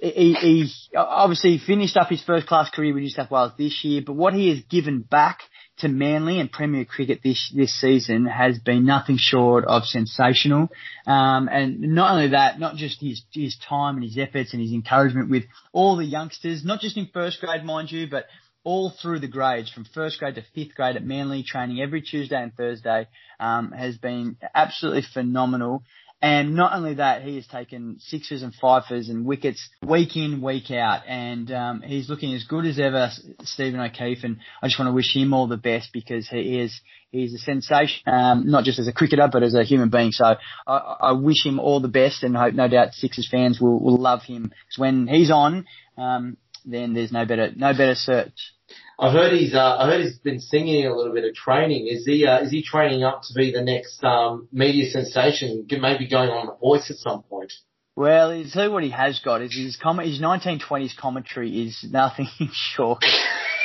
[0.01, 4.03] he, he obviously finished up his first class career with New South Wales this year,
[4.05, 5.41] but what he has given back
[5.81, 10.69] to Manly and Premier Cricket this this season has been nothing short of sensational.
[11.07, 14.73] Um, and not only that, not just his his time and his efforts and his
[14.73, 18.27] encouragement with all the youngsters, not just in first grade, mind you, but
[18.63, 22.43] all through the grades, from first grade to fifth grade at Manly, training every Tuesday
[22.43, 23.09] and Thursday,
[23.39, 25.83] um, has been absolutely phenomenal.
[26.23, 30.71] And not only that, he has taken sixes and fifers and wickets week in, week
[30.71, 31.01] out.
[31.07, 33.11] And um, he's looking as good as ever,
[33.43, 34.25] Stephen O'Keefe.
[34.25, 36.79] And I just want to wish him all the best because he is
[37.11, 40.13] he's a sensation, um, not just as a cricketer, but as a human being.
[40.13, 40.35] So
[40.67, 43.99] I, I wish him all the best and hope no doubt Sixers fans will, will
[43.99, 44.43] love him.
[44.43, 45.65] Because when he's on,
[45.97, 48.53] um, then there's no better no better search.
[49.01, 51.87] I heard he's uh, I heard he's been singing a little bit of training.
[51.87, 55.67] Is he uh, is he training up to be the next um, media sensation?
[55.71, 57.51] Maybe going on the Voice at some point.
[57.97, 62.29] Well, you see what he has got is his com- his 1920s commentary is nothing
[62.53, 63.03] short.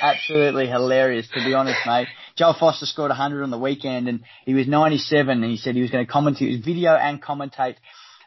[0.02, 2.08] Absolutely hilarious, to be honest, mate.
[2.38, 5.82] Joel Foster scored 100 on the weekend, and he was 97, and he said he
[5.82, 7.76] was going to commentate, his video and commentate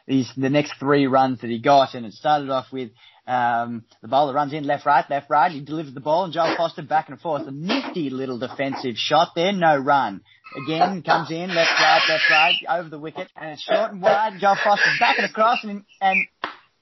[0.07, 2.89] these the next three runs that he got, and it started off with
[3.29, 5.51] um, the bowler runs in left, right, left, right.
[5.51, 7.47] He delivers the ball, and Joel Foster back and forth.
[7.47, 10.21] A nifty little defensive shot there, no run.
[10.65, 14.39] Again, comes in left, right, left, right, over the wicket, and it's short and wide.
[14.39, 16.25] Joel Foster back and across, and, and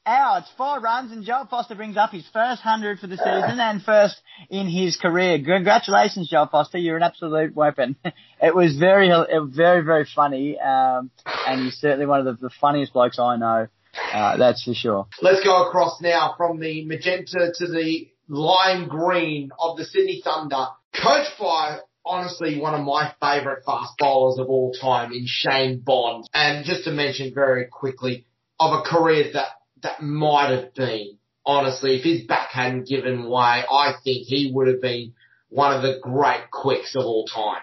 [0.06, 0.44] out.
[0.44, 3.84] It's four runs, and Joel Foster brings up his first hundred for the season and
[3.84, 4.16] first
[4.50, 5.38] in his career.
[5.44, 6.78] Congratulations, Joel Foster.
[6.78, 7.98] You're an absolute weapon.
[8.40, 9.10] It was very,
[9.50, 11.10] very, very funny, um,
[11.48, 13.68] and he's certainly one of the, the funniest blokes I know.
[14.14, 15.08] Uh, that's for sure.
[15.22, 20.68] Let's go across now from the magenta to the lime green of the Sydney Thunder,
[20.94, 26.28] Coach by honestly one of my favourite fast bowlers of all time in Shane Bond.
[26.34, 28.26] And just to mention very quickly,
[28.60, 29.50] of a career that,
[29.84, 34.68] that might have been, honestly, if his back hadn't given way, I think he would
[34.68, 35.14] have been
[35.50, 37.62] one of the great quicks of all time.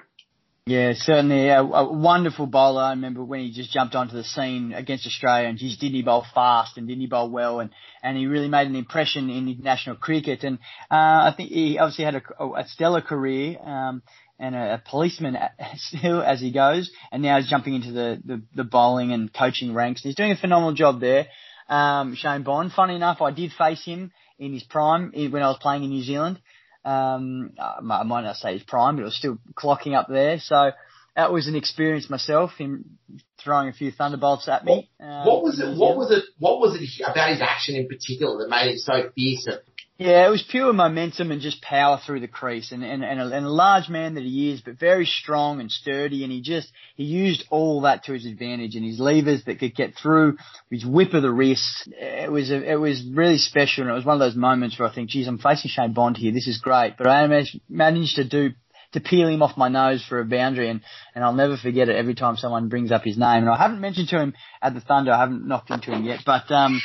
[0.67, 2.85] Yeah, certainly a, a, wonderful bowler.
[2.85, 6.03] I remember when he just jumped onto the scene against Australia and geez, didn't he
[6.03, 7.69] bowl fast and didn't he bowl well and,
[8.03, 10.59] and he really made an impression in international cricket and,
[10.91, 14.01] uh, I think he obviously had a, a stellar career, um,
[14.39, 15.37] and a, a policeman
[15.77, 19.75] still as he goes and now he's jumping into the, the, the bowling and coaching
[19.75, 20.03] ranks.
[20.03, 21.27] He's doing a phenomenal job there.
[21.69, 22.73] Um, Shane Bond.
[22.73, 26.03] Funny enough, I did face him in his prime when I was playing in New
[26.03, 26.41] Zealand.
[26.85, 30.39] Um, I might not say his prime, but it was still clocking up there.
[30.39, 30.73] So
[31.17, 32.99] that was an experience myself, him
[33.39, 34.91] throwing a few thunderbolts at me.
[34.99, 35.79] What, um, what was it?
[35.79, 36.25] What was it?
[36.39, 39.61] What was it about his action in particular that made it so fearsome?
[39.97, 43.27] Yeah, it was pure momentum and just power through the crease, and and and a,
[43.27, 46.73] and a large man that he is, but very strong and sturdy, and he just
[46.97, 50.37] he used all that to his advantage, and his levers that could get through,
[50.69, 51.89] his whip of the wrist.
[51.97, 54.89] It was a, it was really special, and it was one of those moments where
[54.89, 56.33] I think, geez, I'm facing Shane Bond here.
[56.33, 58.51] This is great, but I managed to do
[58.95, 60.81] to peel him off my nose for a boundary, and,
[61.15, 63.43] and I'll never forget it every time someone brings up his name.
[63.43, 66.21] And I haven't mentioned to him at the Thunder, I haven't knocked into him yet,
[66.25, 66.81] but um,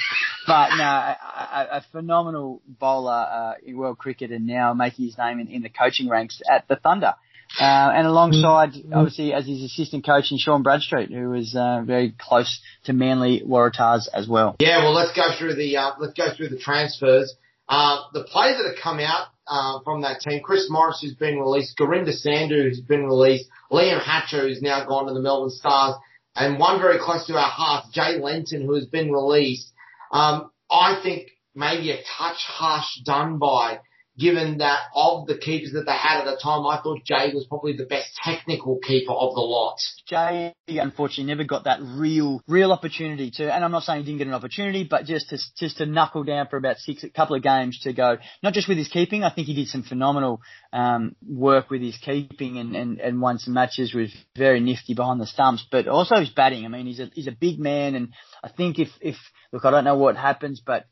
[0.46, 5.40] but no, a, a phenomenal bowler uh, in world cricket, and now making his name
[5.40, 7.14] in, in the coaching ranks at the Thunder.
[7.60, 12.14] Uh, and alongside, obviously, as his assistant coach in Shawn Bradstreet, who was uh, very
[12.16, 14.56] close to Manly Waratahs as well.
[14.60, 17.34] Yeah, well, let's go through the uh, let's go through the transfers.
[17.70, 20.42] Uh, the players that have come out uh, from that team.
[20.44, 25.08] Chris Morris, who's been released, Gurinder Sandhu, who's been released, Liam Hatcher, who's now gone
[25.08, 25.96] to the Melbourne Stars,
[26.36, 29.72] and one very close to our hearts, Jay Lenton, who has been released.
[30.12, 33.80] Um, I think maybe a touch harsh done by
[34.20, 37.46] given that of the keepers that they had at the time, I thought Jay was
[37.48, 39.78] probably the best technical keeper of the lot.
[40.06, 44.20] Jay, unfortunately, never got that real, real opportunity to, and I'm not saying he didn't
[44.20, 47.36] get an opportunity, but just to, just to knuckle down for about six, a couple
[47.36, 50.42] of games to go, not just with his keeping, I think he did some phenomenal,
[50.74, 55.22] um, work with his keeping and, and, and won some matches with very nifty behind
[55.22, 56.66] the stumps, but also his batting.
[56.66, 58.14] I mean, he's a, he's a big man and
[58.44, 59.16] I think if, if,
[59.54, 60.86] look, I don't know what happens, but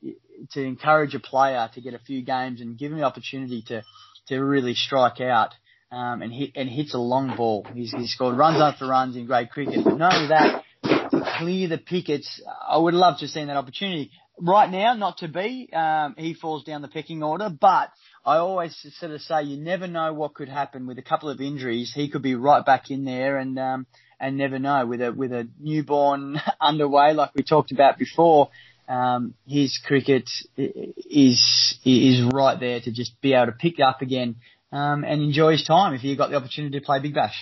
[0.52, 3.84] to encourage a player to get a few games and give him the opportunity to
[4.28, 5.54] to really strike out
[5.92, 7.66] um, and hit and hits a long ball.
[7.74, 10.64] He's, he's scored runs after runs in great cricket, but not only that,
[11.12, 14.12] to clear the pickets, I would love to have seen that opportunity.
[14.40, 15.68] Right now, not to be.
[15.74, 17.90] Um, he falls down the pecking order, but
[18.24, 21.42] I always sort of say you never know what could happen with a couple of
[21.42, 21.92] injuries.
[21.96, 23.88] He could be right back in there and um,
[24.20, 28.50] and never know with a with a newborn underway like we talked about before
[28.88, 34.36] um, his cricket is is right there to just be able to pick up again
[34.72, 37.38] um, and enjoy his time if he got the opportunity to play Big Bash.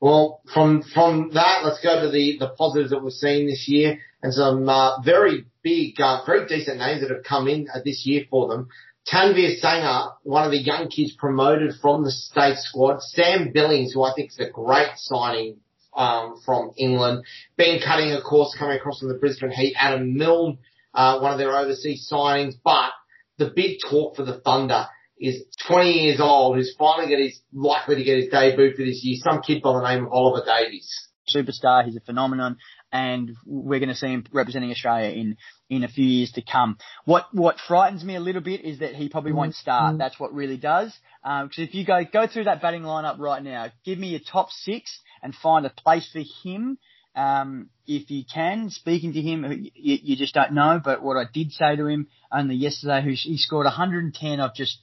[0.00, 3.98] Well, from from that, let's go to the the positives that we've seen this year
[4.22, 8.04] and some uh, very big, uh, very decent names that have come in uh, this
[8.06, 8.68] year for them.
[9.12, 13.02] Tanveer Sangha, one of the young kids promoted from the state squad.
[13.02, 15.56] Sam Billings, who I think is a great signing
[15.94, 17.24] um, from England.
[17.56, 19.74] Ben Cutting, of course, coming across from the Brisbane Heat.
[19.76, 20.58] Adam Milne,
[20.94, 22.54] uh, one of their overseas signings.
[22.62, 22.90] But
[23.38, 24.86] the big talk for the Thunder
[25.18, 29.02] is 20 years old, who's finally get his, likely to get his debut for this
[29.04, 30.90] year, some kid by the name of Oliver Davies.
[31.34, 31.84] superstar.
[31.84, 32.58] He's a phenomenon,
[32.90, 35.36] and we're going to see him representing Australia in
[35.70, 36.76] in a few years to come.
[37.04, 39.96] What what frightens me a little bit is that he probably won't start.
[39.98, 40.92] That's what really does.
[41.22, 44.20] Because um, if you go go through that batting lineup right now, give me your
[44.20, 46.78] top six and find a place for him.
[47.14, 49.44] Um, if you can, speaking to him,
[49.74, 50.80] you, you just don't know.
[50.82, 54.78] But what I did say to him only yesterday, who he scored 110 of just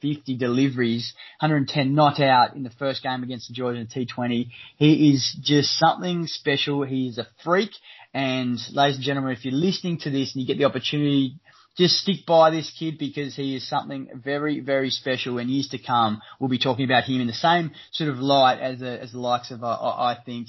[0.00, 4.48] 50 deliveries, 110 not out in the first game against the Georgian T20.
[4.76, 6.82] He is just something special.
[6.82, 7.70] He is a freak.
[8.12, 11.40] And ladies and gentlemen, if you're listening to this and you get the opportunity,
[11.76, 15.38] just stick by this kid because he is something very, very special.
[15.38, 18.60] In years to come, we'll be talking about him in the same sort of light
[18.60, 20.48] as, as the likes of, uh, I think,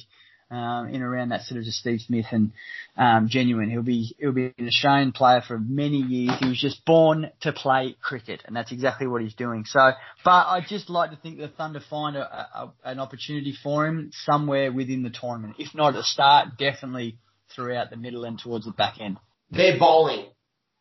[0.51, 2.51] um, in around that sort of just Steve Smith and
[2.97, 3.69] um, genuine.
[3.69, 6.37] He'll be he'll be an Australian player for many years.
[6.39, 9.65] He was just born to play cricket, and that's exactly what he's doing.
[9.65, 9.91] So,
[10.23, 14.11] but I'd just like to think the Thunder find a, a, an opportunity for him
[14.13, 15.55] somewhere within the tournament.
[15.57, 17.17] If not at the start, definitely
[17.55, 19.17] throughout the middle and towards the back end.
[19.51, 20.27] Their bowling.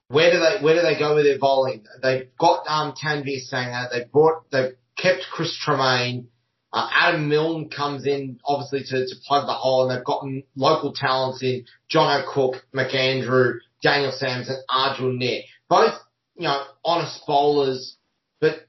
[0.08, 1.84] Where do they where do they go with their bowling?
[2.02, 3.90] They've got um Sangha.
[3.90, 6.26] They brought they've kept Chris Tremain.
[6.74, 10.92] Uh, Adam Milne comes in obviously to, to plug the hole, and they've gotten local
[10.92, 15.42] talents in Jonathan Cook, McAndrew, Daniel Samson, Arjun Nair.
[15.68, 15.94] Both,
[16.34, 17.96] you know, honest bowlers,
[18.40, 18.66] but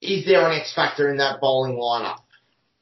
[0.00, 2.18] is there an X factor in that bowling lineup?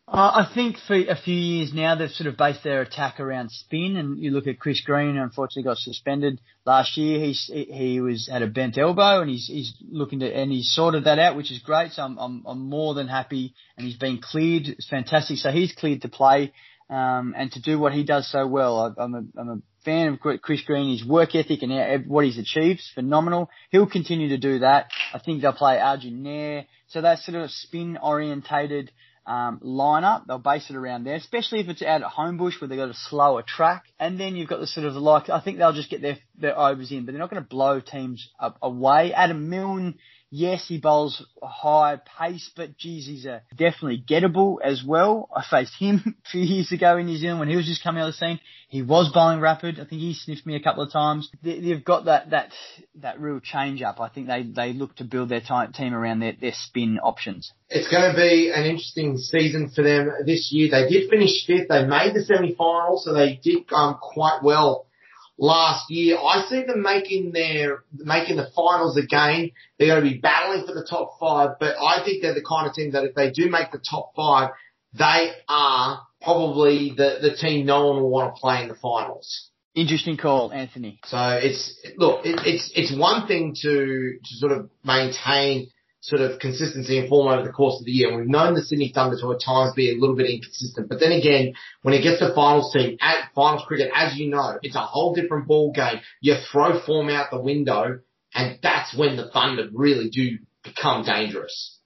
[0.07, 3.51] Uh, I think for a few years now they've sort of based their attack around
[3.51, 7.21] spin, and you look at Chris Green, unfortunately got suspended last year.
[7.21, 11.05] He's he was had a bent elbow, and he's he's looking to and he's sorted
[11.05, 11.93] that out, which is great.
[11.93, 14.69] So I'm I'm, I'm more than happy, and he's been cleared.
[14.69, 15.39] It's fantastic.
[15.39, 16.53] So he's cleared to play
[16.91, 18.79] um, and to do what he does so well.
[18.79, 20.93] I, I'm a I'm a fan of Chris Green.
[20.93, 23.49] His work ethic and what he's achieved is phenomenal.
[23.71, 24.91] He'll continue to do that.
[25.15, 26.67] I think they'll play Arjun Nair.
[26.89, 28.93] So that sort of spin orientated
[29.27, 30.27] um, lineup.
[30.27, 32.95] They'll base it around there, especially if it's out at Homebush where they've got a
[32.95, 33.85] slower track.
[33.99, 36.59] And then you've got the sort of like, I think they'll just get their, their
[36.59, 38.29] overs in, but they're not going to blow teams
[38.63, 39.13] away.
[39.13, 39.95] Adam Milne
[40.37, 45.29] Yes, he bowls high pace, but geez, he's a definitely gettable as well.
[45.33, 48.03] I faced him a few years ago in New Zealand when he was just coming
[48.03, 48.41] out of the scene.
[48.69, 49.79] He was bowling rapid.
[49.79, 51.31] I think he sniffed me a couple of times.
[51.41, 52.51] They've got that that
[52.97, 54.01] that real change up.
[54.01, 57.53] I think they they look to build their team around their their spin options.
[57.69, 60.69] It's going to be an interesting season for them this year.
[60.69, 61.69] They did finish fifth.
[61.69, 64.87] They made the semi-final, so they did um, quite well
[65.39, 66.17] last year.
[66.19, 69.51] I see them making their making the finals again.
[69.79, 72.69] They're going to be battling for the top five, but I think they're the kind
[72.69, 74.51] of team that if they do make the top five,
[74.93, 79.51] they are probably the the team no one will want to play in the finals.
[79.75, 81.01] Interesting call, Anthony.
[81.07, 85.69] So it's look, it, it's it's one thing to to sort of maintain
[86.05, 88.15] sort of consistency and form over the course of the year.
[88.15, 90.91] We've known the Sydney Thunder to at times be a little bit inconsistent.
[90.91, 94.59] But then again, when it gets to finals team, at finals cricket, as you know,
[94.63, 96.01] it's a whole different ball game.
[96.21, 98.01] You throw form out the window
[98.35, 101.79] and that's when the Thunder really do become dangerous.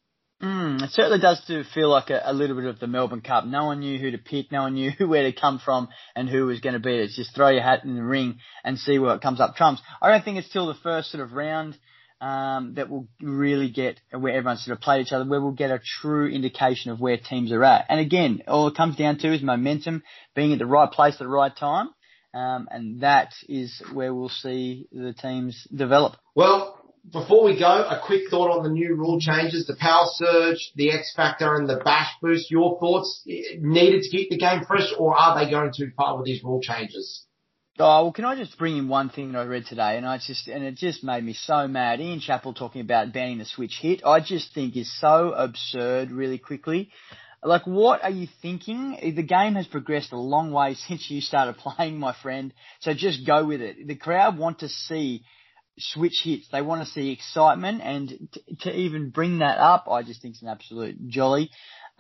[0.43, 3.45] Mm, it certainly does to feel like a, a, little bit of the Melbourne Cup.
[3.45, 6.47] No one knew who to pick, no one knew where to come from and who
[6.47, 7.11] was going to be it.
[7.15, 9.81] Just throw your hat in the ring and see what comes up trumps.
[10.03, 11.79] I don't think it's till the first sort of round
[12.21, 15.71] um, that will really get where everyone sort of play each other, where we'll get
[15.71, 17.87] a true indication of where teams are at.
[17.89, 20.03] And again, all it comes down to is momentum,
[20.35, 21.91] being at the right place at the right time.
[22.35, 26.17] Um, and that is where we'll see the teams develop.
[26.35, 26.79] Well,
[27.11, 30.91] before we go, a quick thought on the new rule changes, the power surge, the
[30.91, 32.51] X factor and the bash boost.
[32.51, 36.27] Your thoughts needed to keep the game fresh or are they going too far with
[36.27, 37.25] these rule changes?
[37.81, 40.19] Oh, well, can I just bring in one thing that I read today, and I
[40.19, 42.01] just and it just made me so mad.
[42.01, 46.11] Ian Chappell talking about banning the switch hit, I just think is so absurd.
[46.11, 46.91] Really quickly,
[47.41, 48.99] like what are you thinking?
[49.15, 52.53] The game has progressed a long way since you started playing, my friend.
[52.81, 53.87] So just go with it.
[53.87, 55.23] The crowd want to see
[55.79, 56.49] switch hits.
[56.51, 60.35] They want to see excitement, and t- to even bring that up, I just think
[60.35, 61.51] it's an absolute jolly.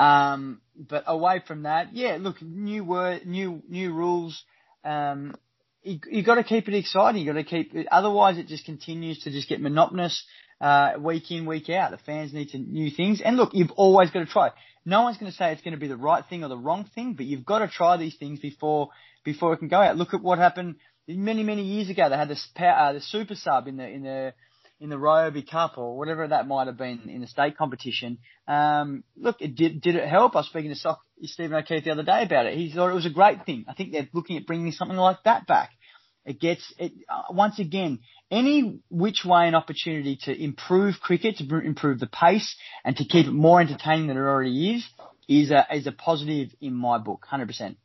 [0.00, 4.42] Um, but away from that, yeah, look, new word, new new rules.
[4.84, 5.34] Um,
[5.82, 7.20] you, you got to keep it exciting.
[7.20, 7.86] You got to keep it.
[7.90, 10.24] Otherwise, it just continues to just get monotonous
[10.60, 11.90] uh, week in, week out.
[11.90, 13.20] The fans need to new things.
[13.20, 14.50] And look, you've always got to try.
[14.84, 16.88] No one's going to say it's going to be the right thing or the wrong
[16.94, 18.88] thing, but you've got to try these things before
[19.24, 19.96] before it can go out.
[19.96, 20.76] Look at what happened
[21.06, 22.08] many many years ago.
[22.08, 24.34] They had this uh, the super sub in the in the
[24.80, 28.18] in the Ryobi Cup or whatever that might have been in the state competition.
[28.46, 30.36] Um, look, it did, did it help?
[30.36, 32.56] I was speaking to Stephen O'Keefe the other day about it.
[32.56, 33.64] He thought it was a great thing.
[33.68, 35.70] I think they're looking at bringing something like that back.
[36.24, 38.00] It gets it uh, once again
[38.30, 42.54] any which way an opportunity to improve cricket, to improve the pace,
[42.84, 44.86] and to keep it more entertaining than it already is,
[45.26, 47.78] is a is a positive in my book, hundred percent.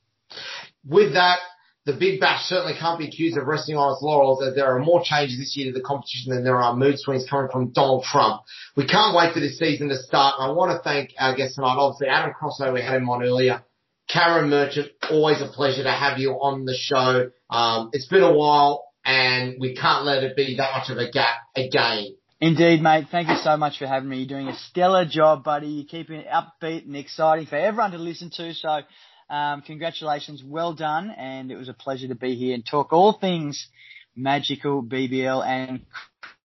[0.85, 1.39] With that,
[1.85, 4.79] the Big Bash certainly can't be accused of resting on its laurels as there are
[4.79, 8.03] more changes this year to the competition than there are mood swings coming from Donald
[8.03, 8.41] Trump.
[8.77, 10.35] We can't wait for this season to start.
[10.39, 13.63] I want to thank our guest tonight, obviously Adam Crosthwaite, we had him on earlier.
[14.07, 17.31] Cameron Merchant, always a pleasure to have you on the show.
[17.49, 21.11] Um, it's been a while and we can't let it be that much of a
[21.11, 22.15] gap again.
[22.39, 23.07] Indeed, mate.
[23.09, 24.17] Thank you so much for having me.
[24.17, 25.67] You're doing a stellar job, buddy.
[25.67, 28.53] You're keeping it upbeat and exciting for everyone to listen to.
[28.53, 28.81] So,
[29.29, 30.43] um, congratulations.
[30.43, 31.11] Well done.
[31.11, 33.67] And it was a pleasure to be here and talk all things
[34.15, 35.85] magical, BBL and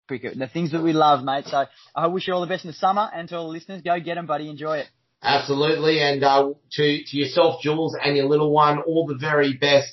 [0.07, 0.37] cricket.
[0.37, 1.45] The things that we love, mate.
[1.47, 3.81] So I wish you all the best in the summer and to all the listeners,
[3.81, 4.49] go get them, buddy.
[4.49, 4.87] Enjoy it.
[5.23, 6.01] Absolutely.
[6.01, 9.91] And, uh, to, to yourself, Jules, and your little one, all the very best.